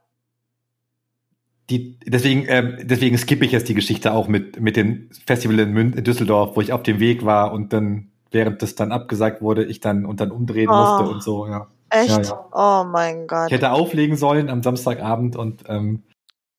[1.70, 5.72] die, deswegen, ähm, deswegen skippe ich jetzt die Geschichte auch mit, mit dem Festival in,
[5.72, 9.42] Mün in Düsseldorf, wo ich auf dem Weg war und dann, während das dann abgesagt
[9.42, 11.66] wurde, ich dann und dann umdrehen oh, musste und so, ja.
[11.90, 12.10] Echt?
[12.10, 12.46] Ja, ja.
[12.52, 13.46] Oh mein Gott.
[13.46, 16.02] Ich hätte auflegen sollen am Samstagabend und ähm,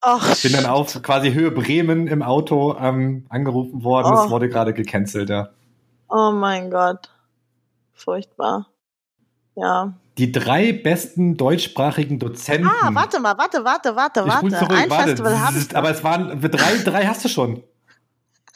[0.01, 4.13] Ach, bin dann auf quasi Höhe Bremen im Auto ähm, angerufen worden.
[4.13, 4.29] Es oh.
[4.29, 5.49] wurde gerade gecancelt, ja.
[6.09, 7.11] Oh mein Gott.
[7.93, 8.67] Furchtbar.
[9.55, 12.67] Ja die drei besten deutschsprachigen Dozenten.
[12.67, 14.49] Ah, warte mal, warte, warte, warte, ich warte.
[14.49, 15.09] Zurück, Ein warte.
[15.09, 15.75] Festival habe ich.
[15.75, 17.63] Aber es waren drei, drei hast du schon.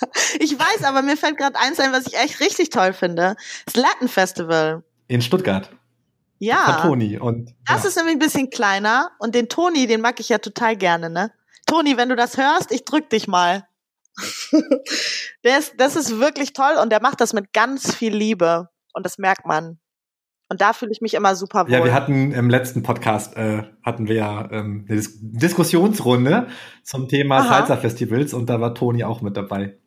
[0.40, 3.36] Ich weiß, aber mir fällt gerade eins ein, was ich echt richtig toll finde.
[3.66, 4.84] Das Latin Festival.
[5.08, 5.70] In Stuttgart.
[6.40, 6.80] Ja.
[6.80, 7.20] Von Toni.
[7.20, 7.90] Und, das ja.
[7.90, 9.12] ist nämlich ein bisschen kleiner.
[9.20, 11.32] Und den Toni, den mag ich ja total gerne, ne?
[11.68, 13.68] Toni, wenn du das hörst, ich drück dich mal.
[15.44, 18.70] ist, das ist wirklich toll und der macht das mit ganz viel Liebe.
[18.94, 19.80] Und das merkt man.
[20.52, 21.72] Und da fühle ich mich immer super wohl.
[21.72, 26.48] Ja, wir hatten im letzten Podcast äh, hatten wir ja ähm, eine Dis Diskussionsrunde
[26.84, 29.78] zum Thema Salsa Festivals und da war Toni auch mit dabei.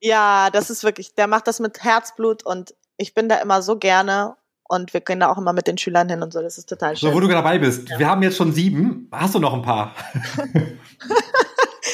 [0.00, 3.78] Ja, das ist wirklich, der macht das mit Herzblut und ich bin da immer so
[3.78, 6.42] gerne und wir gehen da auch immer mit den Schülern hin und so.
[6.42, 7.10] Das ist total schön.
[7.10, 7.88] So, wo du dabei bist.
[7.88, 8.00] Ja.
[8.00, 9.06] Wir haben jetzt schon sieben.
[9.12, 9.94] Hast du noch ein paar?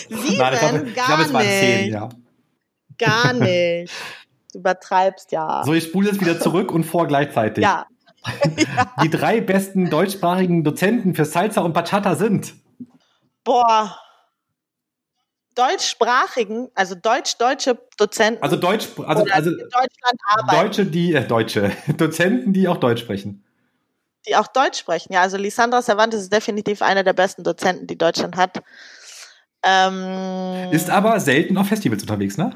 [0.09, 0.39] sieben?
[0.39, 2.09] Nein, ich glaube, ich glaube, es waren zehn, ja.
[2.97, 3.93] Gar nicht.
[4.51, 5.62] Du übertreibst ja.
[5.62, 7.64] So, ich spule jetzt wieder zurück und vor gleichzeitig.
[7.64, 7.85] Ja.
[9.03, 12.55] Die drei besten deutschsprachigen Dozenten für Salsa und Bachata sind.
[13.45, 13.99] Boah,
[15.55, 18.43] deutschsprachigen, also deutsch-deutsche Dozenten.
[18.43, 20.66] Also Deutsch, also, also in Deutschland arbeiten.
[20.66, 23.45] Deutsche, die, äh, Deutsche, Dozenten, die auch Deutsch sprechen.
[24.27, 25.20] Die auch Deutsch sprechen, ja.
[25.20, 28.62] Also Lisandra Cervantes ist definitiv einer der besten Dozenten, die Deutschland hat.
[29.62, 32.51] Ähm, ist aber selten auf Festivals unterwegs, ne?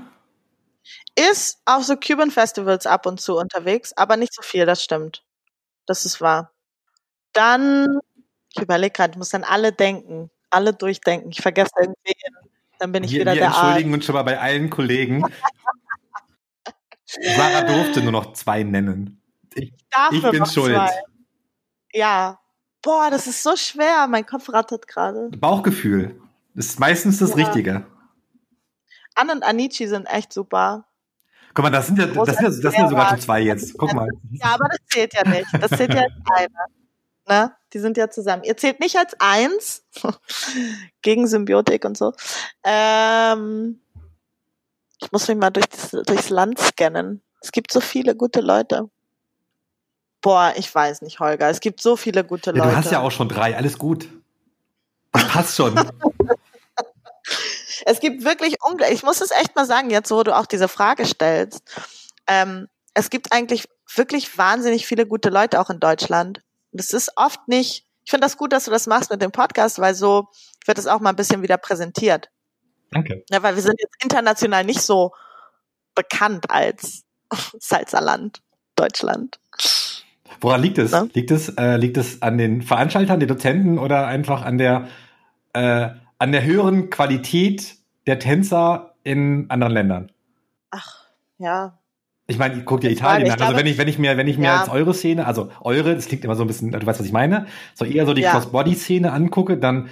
[1.15, 5.23] Ist auf so Cuban Festivals ab und zu unterwegs, aber nicht so viel, das stimmt.
[5.89, 6.53] Das ist wahr.
[7.33, 7.99] Dann,
[8.55, 11.31] ich überlege gerade, ich muss dann alle denken, alle durchdenken.
[11.31, 12.15] Ich vergesse irgendwie
[12.79, 15.25] dann bin ich wir, wieder wir der entschuldigen uns schon mal bei allen Kollegen.
[17.07, 19.21] Sarah durfte nur noch zwei nennen.
[19.55, 19.73] Ich,
[20.13, 20.77] ich bin schuld.
[20.77, 20.91] Zwei.
[21.93, 22.39] Ja.
[22.83, 24.07] Boah, das ist so schwer.
[24.09, 25.31] Mein Kopf rattert gerade.
[25.31, 26.21] Bauchgefühl.
[26.55, 27.37] Das ist meistens das ja.
[27.37, 27.87] Richtige.
[29.15, 30.88] Anne und Anici sind echt super.
[31.55, 33.77] Guck mal, das sind ja, das sind ja, das sind ja sogar schon zwei jetzt.
[33.77, 34.09] Guck mal.
[34.33, 35.47] Ja, aber das zählt ja nicht.
[35.61, 36.49] Das zählt ja als eine.
[37.29, 37.53] Ne?
[37.73, 38.43] Die sind ja zusammen.
[38.45, 39.85] Ihr zählt nicht als eins
[41.03, 42.15] gegen Symbiotik und so.
[42.65, 43.81] Ähm,
[45.01, 47.23] ich muss mich mal durch das, durchs Land scannen.
[47.41, 48.89] Es gibt so viele gute Leute.
[50.21, 51.49] Boah, ich weiß nicht, Holger.
[51.49, 52.65] Es gibt so viele gute Leute.
[52.65, 53.57] Ja, du hast ja auch schon drei.
[53.57, 54.09] Alles gut.
[55.13, 55.75] Das passt schon.
[57.87, 58.99] es gibt wirklich unglaublich.
[58.99, 61.63] Ich muss es echt mal sagen, jetzt wo du auch diese Frage stellst.
[62.27, 66.43] Ähm, es gibt eigentlich wirklich wahnsinnig viele gute Leute auch in Deutschland.
[66.73, 69.79] Das ist oft nicht, ich finde das gut, dass du das machst mit dem Podcast,
[69.79, 70.29] weil so
[70.67, 72.31] wird es auch mal ein bisschen wieder präsentiert.
[72.91, 73.25] Danke.
[73.31, 75.13] Ja, weil wir sind jetzt international nicht so
[75.95, 77.05] bekannt als
[77.59, 78.41] Salzerland,
[78.77, 79.39] Deutschland.
[80.41, 80.93] Woran liegt es?
[80.93, 81.07] Ja?
[81.13, 84.89] Liegt es, äh, liegt es an den Veranstaltern, den Dozenten oder einfach an der,
[85.53, 85.89] äh,
[86.19, 90.13] an der höheren Qualität der Tänzer in anderen Ländern?
[90.71, 91.05] Ach,
[91.39, 91.79] ja,
[92.31, 93.41] ich meine, guck dir Italien an.
[93.41, 94.61] Also wenn ich, wenn ich mir, wenn ich mir ja.
[94.61, 97.13] als eure Szene, also eure, das klingt immer so ein bisschen, du weißt, was ich
[97.13, 98.33] meine, so eher so die ja.
[98.33, 99.89] Cross-Body-Szene angucke, dann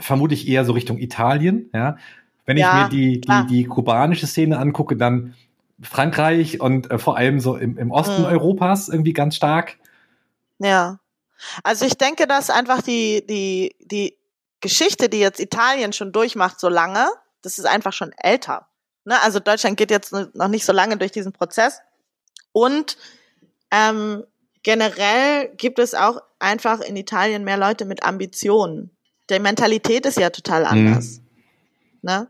[0.00, 1.96] vermute ich eher so Richtung Italien, ja.
[2.44, 5.34] Wenn ja, ich mir die, die, die kubanische Szene angucke, dann
[5.80, 8.28] Frankreich und äh, vor allem so im, im Osten mhm.
[8.28, 9.78] Europas irgendwie ganz stark.
[10.58, 10.98] Ja.
[11.62, 14.15] Also ich denke, dass einfach die, die, die
[14.60, 17.08] Geschichte, die jetzt Italien schon durchmacht so lange,
[17.42, 18.68] das ist einfach schon älter.
[19.04, 19.20] Ne?
[19.22, 21.80] Also Deutschland geht jetzt noch nicht so lange durch diesen Prozess.
[22.52, 22.96] Und
[23.70, 24.24] ähm,
[24.62, 28.90] generell gibt es auch einfach in Italien mehr Leute mit Ambitionen.
[29.30, 30.68] Die Mentalität ist ja total mhm.
[30.68, 31.18] anders.
[31.18, 31.22] Mhm.
[32.02, 32.28] Ne?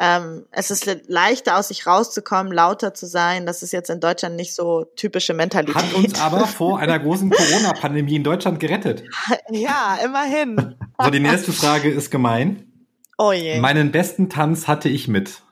[0.00, 3.46] Ähm, es ist leichter, aus sich rauszukommen, lauter zu sein.
[3.46, 5.74] Das ist jetzt in Deutschland nicht so typische Mentalität.
[5.74, 9.02] Hat uns aber vor einer großen Corona-Pandemie in Deutschland gerettet.
[9.50, 10.76] Ja, immerhin.
[11.00, 12.86] So, die nächste Frage ist gemein.
[13.18, 13.60] Oh je.
[13.60, 15.42] Meinen besten Tanz hatte ich mit.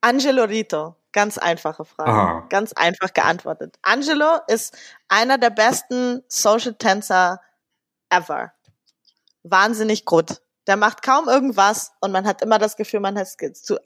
[0.00, 0.96] Angelo Rito.
[1.12, 2.10] Ganz einfache Frage.
[2.10, 2.46] Aha.
[2.48, 3.78] Ganz einfach geantwortet.
[3.82, 4.76] Angelo ist
[5.08, 7.40] einer der besten Social Tänzer
[8.10, 8.52] ever.
[9.42, 10.42] Wahnsinnig gut.
[10.66, 13.18] Der macht kaum irgendwas und man hat immer das Gefühl, man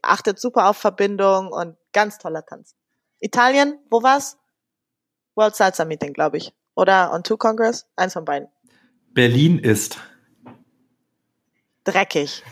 [0.02, 2.74] achtet super auf Verbindung und ganz toller Tanz.
[3.20, 4.36] Italien, wo war's?
[5.36, 6.52] World Salsa Meeting, glaube ich.
[6.74, 7.86] Oder On Two Congress?
[7.94, 8.48] Eins von beiden.
[9.14, 9.98] Berlin ist.
[11.84, 12.42] Dreckig.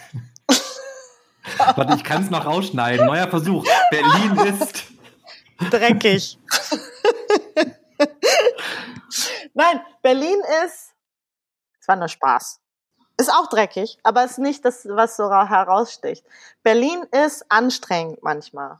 [1.77, 3.07] Warte, ich kann es noch rausschneiden.
[3.07, 3.67] Neuer Versuch.
[3.91, 4.85] Berlin ist
[5.71, 6.39] dreckig.
[9.55, 10.95] Nein, Berlin ist.
[11.81, 12.61] Es war nur Spaß.
[13.19, 16.25] Ist auch dreckig, aber ist nicht das, was so heraussticht.
[16.63, 18.79] Berlin ist anstrengend manchmal.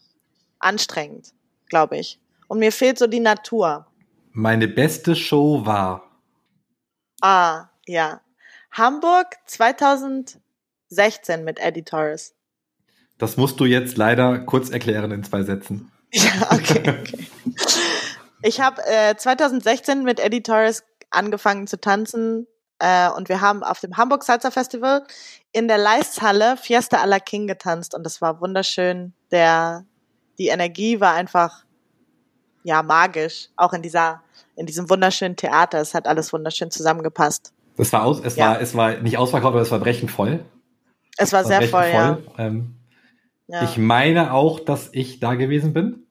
[0.59, 1.35] Anstrengend,
[1.69, 2.19] glaube ich.
[2.49, 3.87] Und mir fehlt so die Natur.
[4.33, 6.05] Meine beste Show war.
[7.21, 8.21] Ah, ja.
[8.73, 10.41] Hamburg 2016
[11.45, 12.35] mit Eddie Torres.
[13.19, 15.93] Das musst du jetzt leider kurz erklären in zwei Sätzen.
[16.13, 16.81] Ja, okay.
[16.81, 17.27] okay.
[18.43, 22.49] Ich habe äh, 2016 mit Eddie Torres angefangen zu tanzen
[22.81, 25.05] äh, und wir haben auf dem Hamburg Salsa Festival
[25.53, 29.13] in der Leisthalle Fiesta a la King getanzt und das war wunderschön.
[29.31, 29.85] Der,
[30.39, 31.65] die Energie war einfach,
[32.65, 33.51] ja, magisch.
[33.57, 34.23] Auch in dieser,
[34.57, 35.81] in diesem wunderschönen Theater.
[35.81, 37.53] Es hat alles wunderschön zusammengepasst.
[37.81, 38.51] Es war aus, es ja.
[38.51, 40.45] war, es war nicht ausverkauft, aber es war brechend voll.
[41.17, 42.19] Es war, es war sehr voll, voll, ja.
[42.39, 42.77] Ähm,
[43.47, 43.65] ja.
[43.65, 46.07] Ich meine auch, dass ich da gewesen bin.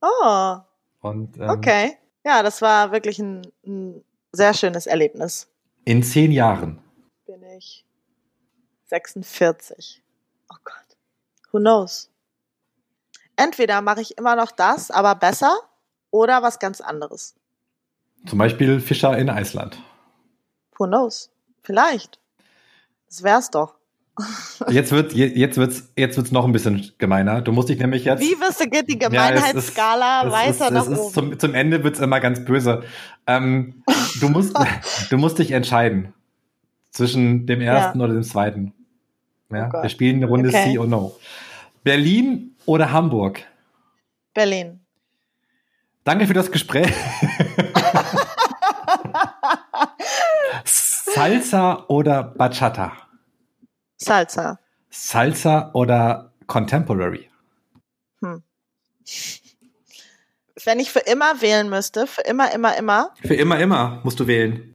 [0.00, 0.56] Oh.
[1.00, 1.96] Und, ähm, okay.
[2.24, 5.48] ja, das war wirklich ein, ein sehr schönes Erlebnis.
[5.84, 6.80] In zehn Jahren.
[7.26, 7.84] Bin ich
[8.86, 10.02] 46.
[10.50, 10.96] Oh Gott.
[11.52, 12.10] Who knows?
[13.36, 15.56] Entweder mache ich immer noch das, aber besser,
[16.10, 17.36] oder was ganz anderes.
[18.26, 19.78] Zum Beispiel Fischer in Island.
[20.78, 21.30] Who knows?
[21.62, 22.18] Vielleicht.
[23.08, 23.74] Das wär's doch.
[24.68, 27.40] Jetzt wird jetzt wird's jetzt wird's noch ein bisschen gemeiner.
[27.40, 28.20] Du musst dich nämlich jetzt.
[28.20, 31.12] Wie wirst du geht die Gemeinheitsskala ja, weiter ist, nach ist, oben?
[31.14, 32.82] Zum, zum Ende wird's immer ganz böse.
[33.28, 33.84] Ähm,
[34.20, 34.56] du musst
[35.10, 36.14] du musst dich entscheiden
[36.90, 38.04] zwischen dem ersten Ja.
[38.04, 38.72] oder dem zweiten.
[39.52, 40.72] Ja, Oh wir spielen eine Runde Okay.
[40.72, 41.16] C or No.
[41.84, 43.42] Berlin oder Hamburg?
[44.34, 44.80] Berlin.
[46.02, 46.88] Danke für das Gespräch.
[51.18, 52.92] Salsa oder Bachata?
[53.96, 54.60] Salsa.
[54.88, 57.28] Salsa oder Contemporary?
[58.22, 58.42] Hm.
[60.64, 64.28] Wenn ich für immer wählen müsste, für immer, immer, immer, Für immer, immer musst du
[64.28, 64.74] wählen.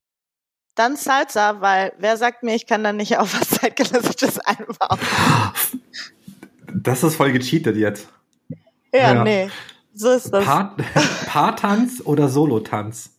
[0.75, 4.99] dann Salsa, weil wer sagt mir, ich kann dann nicht auf was zeitgenössisches einbauen?
[6.73, 8.09] Das ist voll gecheatet jetzt.
[8.91, 9.23] Ja, Ja.
[9.23, 9.49] nee.
[9.93, 10.43] So ist das.
[10.43, 10.75] Paar-
[11.27, 13.11] Paartanz oder Solotanz?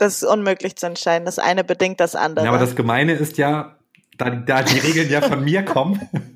[0.00, 1.26] Das ist unmöglich zu entscheiden.
[1.26, 2.46] Das eine bedingt das andere.
[2.46, 3.76] Ja, aber das Gemeine ist ja,
[4.16, 6.08] da, da die Regeln ja von mir kommen.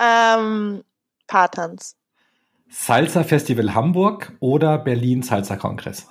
[0.00, 0.82] ähm,
[1.28, 1.94] Paartanz.
[2.68, 6.08] Salsa Festival Hamburg oder Berlin Salsa Kongress?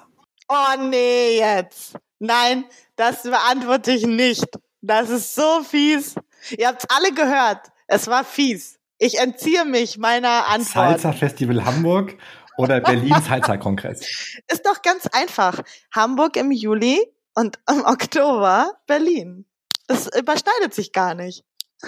[0.47, 1.97] Oh nee, jetzt.
[2.19, 2.63] Nein,
[2.95, 4.47] das beantworte ich nicht.
[4.81, 6.15] Das ist so fies.
[6.57, 7.67] Ihr habt's alle gehört.
[7.87, 8.79] Es war fies.
[8.97, 11.01] Ich entziehe mich meiner Antwort.
[11.01, 12.15] Salsa Festival Hamburg
[12.57, 14.01] oder Berlin Salsa Kongress?
[14.51, 15.61] Ist doch ganz einfach.
[15.93, 16.99] Hamburg im Juli
[17.35, 19.45] und im Oktober Berlin.
[19.87, 21.43] Das überschneidet sich gar nicht.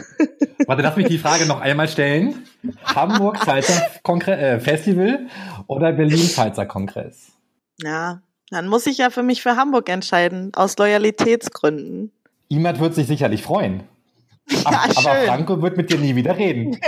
[0.67, 2.47] Warte, lass mich die Frage noch einmal stellen.
[2.83, 3.39] Hamburg
[4.03, 5.27] Kongre äh, Festival
[5.67, 7.31] oder Berlin Salsa Kongress?
[7.81, 12.11] Ja, dann muss ich ja für mich für Hamburg entscheiden, aus Loyalitätsgründen.
[12.49, 13.83] Imad wird sich sicherlich freuen.
[14.63, 15.25] Aber, Ja, aber.
[15.25, 16.79] Franco wird mit dir nie wieder reden.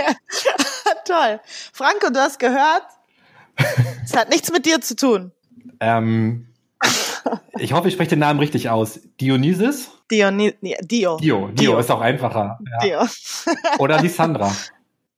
[1.04, 1.40] Toll.
[1.72, 2.84] Franco, du hast gehört?
[4.04, 5.32] Es hat nichts mit dir zu tun.
[5.80, 6.48] Ähm,
[7.58, 9.00] ich hoffe, ich spreche den Namen richtig aus.
[9.20, 9.90] Dionysus?
[10.10, 11.16] Diony nee, Dio.
[11.16, 11.48] Dio.
[11.48, 11.78] Dio, Dio.
[11.78, 12.58] ist auch einfacher.
[12.70, 12.78] Ja.
[13.06, 13.06] Dio.
[13.78, 14.52] Oder Lissandra.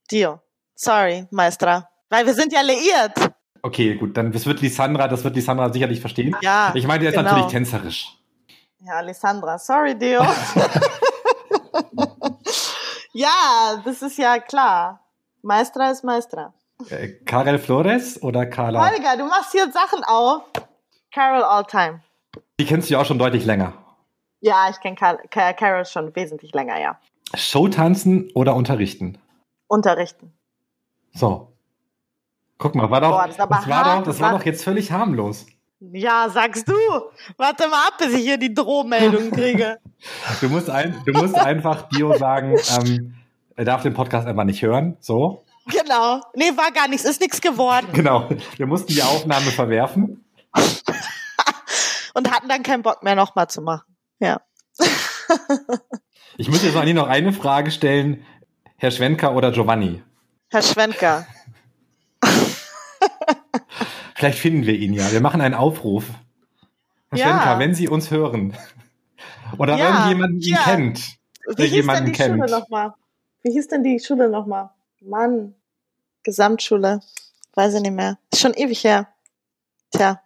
[0.09, 0.39] Dio.
[0.75, 1.89] Sorry, Maestra.
[2.09, 3.33] Weil wir sind ja liiert.
[3.61, 6.35] Okay, gut, dann das wird Lissandra, das wird Lissandra sicherlich verstehen.
[6.41, 6.71] Ja.
[6.75, 7.29] Ich meine, der ist genau.
[7.29, 8.15] natürlich tänzerisch.
[8.79, 9.57] Ja, Alessandra.
[9.57, 10.21] Sorry, Dio.
[13.13, 15.01] ja, das ist ja klar.
[15.41, 16.53] Maestra ist Maestra.
[16.89, 18.89] Äh, Karel Flores oder Carla?
[18.89, 20.43] Holger, du machst hier Sachen auf.
[21.13, 22.01] Carol Alltime.
[22.59, 23.73] Die kennst du ja auch schon deutlich länger.
[24.41, 26.99] Ja, ich kenne Car Car Carol schon wesentlich länger, ja.
[27.33, 29.17] Showtanzen oder unterrichten?
[29.67, 30.33] Unterrichten.
[31.13, 31.53] So.
[32.57, 35.45] Guck mal, war doch, Boah, das das war doch, das war doch jetzt völlig harmlos.
[35.79, 36.73] Ja, sagst du.
[37.37, 39.79] Warte mal ab, bis ich hier die Drohmeldung kriege.
[40.39, 43.15] Du musst, ein, du musst einfach Dio sagen, ähm,
[43.55, 44.97] er darf den Podcast einfach nicht hören.
[44.99, 45.44] So.
[45.65, 46.21] Genau.
[46.33, 47.05] Nee, war gar nichts.
[47.05, 47.87] Ist nichts geworden.
[47.93, 48.29] Genau.
[48.57, 50.23] Wir mussten die Aufnahme verwerfen.
[52.13, 53.95] Und hatten dann keinen Bock mehr nochmal zu machen.
[54.19, 54.39] Ja.
[56.37, 58.25] Ich muss jetzt eigentlich noch eine Frage stellen.
[58.77, 60.01] Herr Schwenker oder Giovanni?
[60.49, 61.25] Herr Schwenker.
[64.15, 65.11] Vielleicht finden wir ihn ja.
[65.11, 66.05] Wir machen einen Aufruf.
[67.09, 67.25] Herr Ja.
[67.27, 68.55] Schwenker, wenn Sie uns hören
[69.57, 70.59] oder Ja, irgendjemanden ihn ja.
[70.63, 72.35] kennt, Wie der hieß denn die kennt.
[72.35, 72.93] Schule nochmal?
[73.43, 74.69] Wie hieß denn die Schule nochmal?
[75.05, 75.55] Mann.
[76.23, 77.01] Gesamtschule.
[77.53, 78.17] Weiß ich nicht mehr.
[78.31, 79.07] Ist schon ewig her.
[79.91, 80.21] Tja.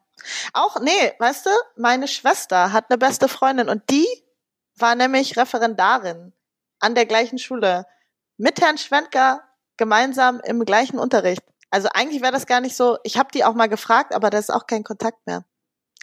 [0.53, 4.07] Auch, nee, weißt du, meine Schwester hat eine beste Freundin und die
[4.75, 6.34] war nämlich Referendarin
[6.80, 7.86] an der gleichen Schule.
[8.38, 9.41] Mit Herrn Schwenker
[9.77, 11.43] gemeinsam im gleichen Unterricht.
[11.69, 12.97] Also eigentlich wäre das gar nicht so.
[13.03, 15.45] Ich habe die auch mal gefragt, aber da ist auch kein Kontakt mehr.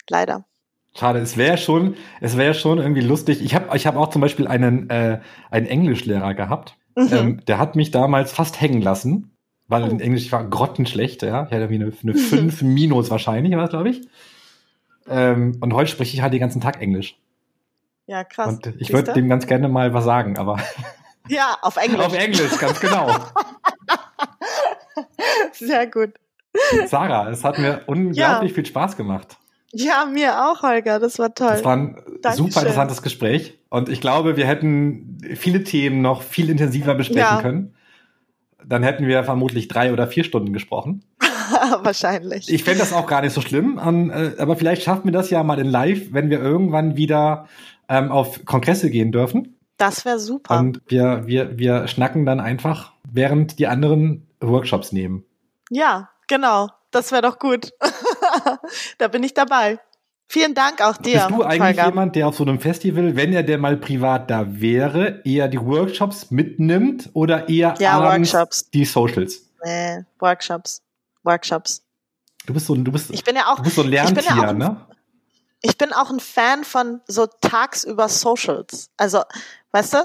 [0.09, 0.44] Leider.
[0.94, 3.43] Schade, es wäre schon, es wäre schon irgendwie lustig.
[3.43, 5.20] Ich habe ich hab auch zum Beispiel einen, äh,
[5.51, 6.77] einen Englischlehrer gehabt.
[6.97, 7.09] Mhm.
[7.12, 9.31] Ähm, der hat mich damals fast hängen lassen,
[9.68, 9.86] weil Oh.
[9.86, 11.44] in Englisch war grottenschlecht, ja.
[11.44, 14.09] Ich hatte irgendwie eine, eine 5 minus wahrscheinlich, war das, glaube ich.
[15.09, 17.16] Ähm, und heute spreche ich halt den ganzen Tag Englisch.
[18.06, 18.48] ja, krass.
[18.55, 20.59] und ich würde dem ganz gerne mal was sagen, aber
[21.28, 22.01] Ja, auf Englisch.
[22.01, 23.10] auf Englisch, ganz genau.
[25.52, 26.10] Sehr gut.
[26.86, 29.36] Sarah, es hat mir unglaublich viel Spaß gemacht.
[29.73, 30.99] Ja, mir auch, Holger.
[31.01, 31.53] Das war toll.
[31.55, 32.47] Es war ein Dankeschön.
[32.47, 37.43] super interessantes Gespräch und ich glaube, wir hätten viele Themen noch viel intensiver besprechen Ja.
[37.43, 37.75] können.
[38.65, 41.05] Dann hätten wir vermutlich drei oder vier Stunden gesprochen.
[41.83, 42.53] Wahrscheinlich.
[42.53, 43.79] Ich fände das auch gar nicht so schlimm,
[44.13, 47.47] äh, aber vielleicht schaffen wir das ja mal in Live, wenn wir irgendwann wieder
[47.89, 49.57] ähm, auf Kongresse gehen dürfen.
[49.77, 50.59] das wäre super.
[50.59, 55.25] Und wir, wir, wir schnacken dann einfach, während die anderen Workshops nehmen.
[55.71, 56.69] ja, genau.
[56.93, 57.73] Das wäre doch gut.
[58.99, 59.79] da bin ich dabei.
[60.29, 61.21] Vielen Dank auch dir.
[61.21, 61.87] Bist du eigentlich Volker.
[61.87, 65.61] jemand, der auf so einem Festival, wenn er denn mal privat da wäre, eher die
[65.61, 68.69] Workshops mitnimmt oder eher ja, Workshops.
[68.71, 69.49] die Socials?
[69.65, 70.83] Nee, Workshops.
[71.23, 71.83] Workshops.
[72.45, 74.53] Du bist so, du bist, ich bin ja auch, du bist so ein Lerntier, ja
[74.53, 74.87] ne?
[75.63, 78.91] Ich bin auch ein Fan von so tagsüber Socials.
[78.97, 79.23] Also,
[79.73, 79.99] weißt du,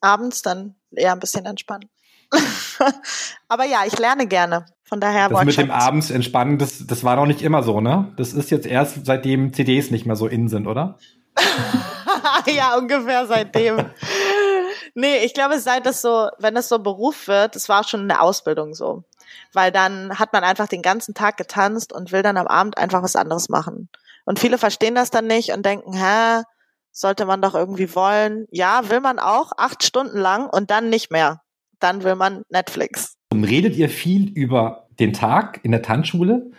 [0.00, 1.88] abends dann eher ein bisschen entspannen.
[3.48, 4.66] Aber ja, ich lerne gerne.
[4.90, 8.12] Von daher Das mit dem abends entspannen, das, das war noch nicht immer so, ne?
[8.16, 10.98] Das ist jetzt erst seitdem CDs nicht mehr so in sind, oder?
[12.46, 13.86] ja, ungefähr seitdem.
[14.96, 18.08] nee, ich glaube, seit das so, wenn es so Beruf wird, das war schon in
[18.08, 19.04] der Ausbildung so.
[19.52, 23.04] Weil dann hat man einfach den ganzen Tag getanzt und will dann am Abend einfach
[23.04, 23.90] was anderes machen.
[24.24, 26.42] Und viele verstehen das dann nicht und denken, hä,
[26.90, 28.48] sollte man doch irgendwie wollen.
[28.50, 31.42] Ja, will man auch, acht Stunden lang und dann nicht mehr.
[31.78, 33.19] Dann will man Netflix.
[33.32, 36.50] Redet ihr viel über den Tag in der Tanzschule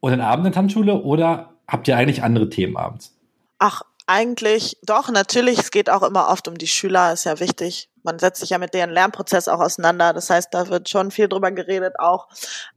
[0.00, 3.16] und den Abend in der Tanzschule oder habt ihr eigentlich andere Themen abends?
[3.58, 5.58] Ach, eigentlich doch, natürlich.
[5.58, 7.90] Es geht auch immer oft um die Schüler, ist ja wichtig.
[8.02, 10.12] Man setzt sich ja mit deren Lernprozess auch auseinander.
[10.12, 12.28] Das heißt, da wird schon viel drüber geredet auch.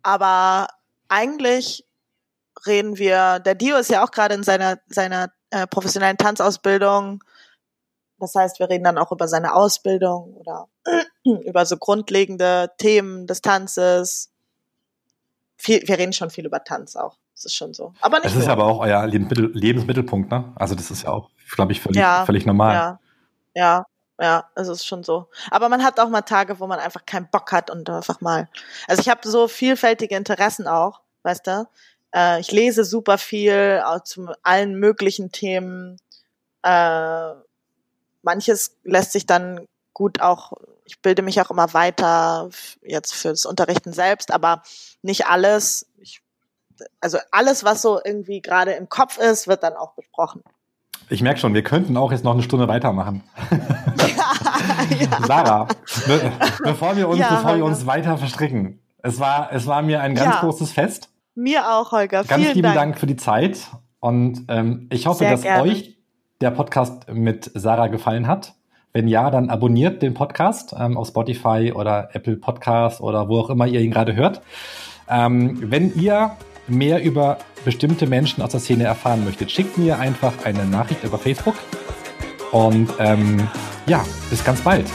[0.04, 0.68] Aber
[1.08, 1.86] eigentlich
[2.66, 7.24] reden wir, der Dio ist ja auch gerade in seiner, seiner äh, professionellen Tanzausbildung.
[8.22, 10.68] Das heißt, wir reden dann auch über seine Ausbildung oder
[11.24, 14.32] über so grundlegende Themen des Tanzes.
[15.58, 17.18] Viel, wir reden schon viel über Tanz auch.
[17.36, 17.94] Das ist schon so.
[18.00, 20.54] Aber nicht Das ist aber auch euer Lebensmittel, Lebensmittelpunkt, ne?
[20.56, 22.76] Also das ist ja auch, glaube ich, völlig, ja, völlig normal.
[22.76, 23.00] Ja,
[23.56, 23.86] ja,
[24.20, 25.28] ja, es ist schon so.
[25.50, 28.48] Aber man hat auch mal Tage, wo man einfach keinen Bock hat und einfach mal.
[28.88, 31.68] Also ich habe so vielfältige Interessen auch, weißt du?
[32.14, 35.98] Äh, ich lese super viel auch zu allen möglichen Themen.
[36.62, 37.32] Äh,
[38.24, 40.54] manches lässt sich dann gut auch,
[40.86, 42.50] ich bilde mich auch immer weiter
[42.82, 44.64] jetzt fürs Unterrichten selbst, aber
[45.02, 45.88] nicht alles.
[46.00, 46.22] Ich,
[47.00, 50.44] also alles, was so irgendwie gerade im Kopf ist, wird dann auch besprochen.
[51.10, 53.24] Ich merke schon, wir könnten auch jetzt noch eine Stunde weitermachen.
[53.50, 55.28] ja, ja.
[55.28, 55.68] Sarah,
[56.08, 56.32] be
[56.64, 60.16] bevor wir uns, ja, bevor wir uns weiter verstricken, es war, es war mir ein
[60.16, 61.10] ganz großes Fest.
[61.36, 62.24] Mir auch, Holger.
[62.24, 62.76] Ganz Vielen lieben Dank.
[62.76, 63.68] Dank für die Zeit.
[64.00, 65.64] Und ähm, ich hoffe, Sehr dass gerne.
[65.64, 66.01] euch
[66.42, 68.56] der Podcast mit Sarah gefallen hat.
[68.94, 73.50] Wenn ja, dann abonniert den Podcast ähm, auf Spotify oder Apple Podcast oder wo auch
[73.50, 74.42] immer ihr ihn gerade hört.
[75.10, 76.32] Ähm, wenn ihr
[76.68, 81.18] mehr über bestimmte Menschen aus der Szene erfahren möchtet, schickt mir einfach eine Nachricht über
[81.18, 81.56] Facebook.
[82.52, 83.48] Und ähm,
[83.86, 84.86] ja, bis ganz bald.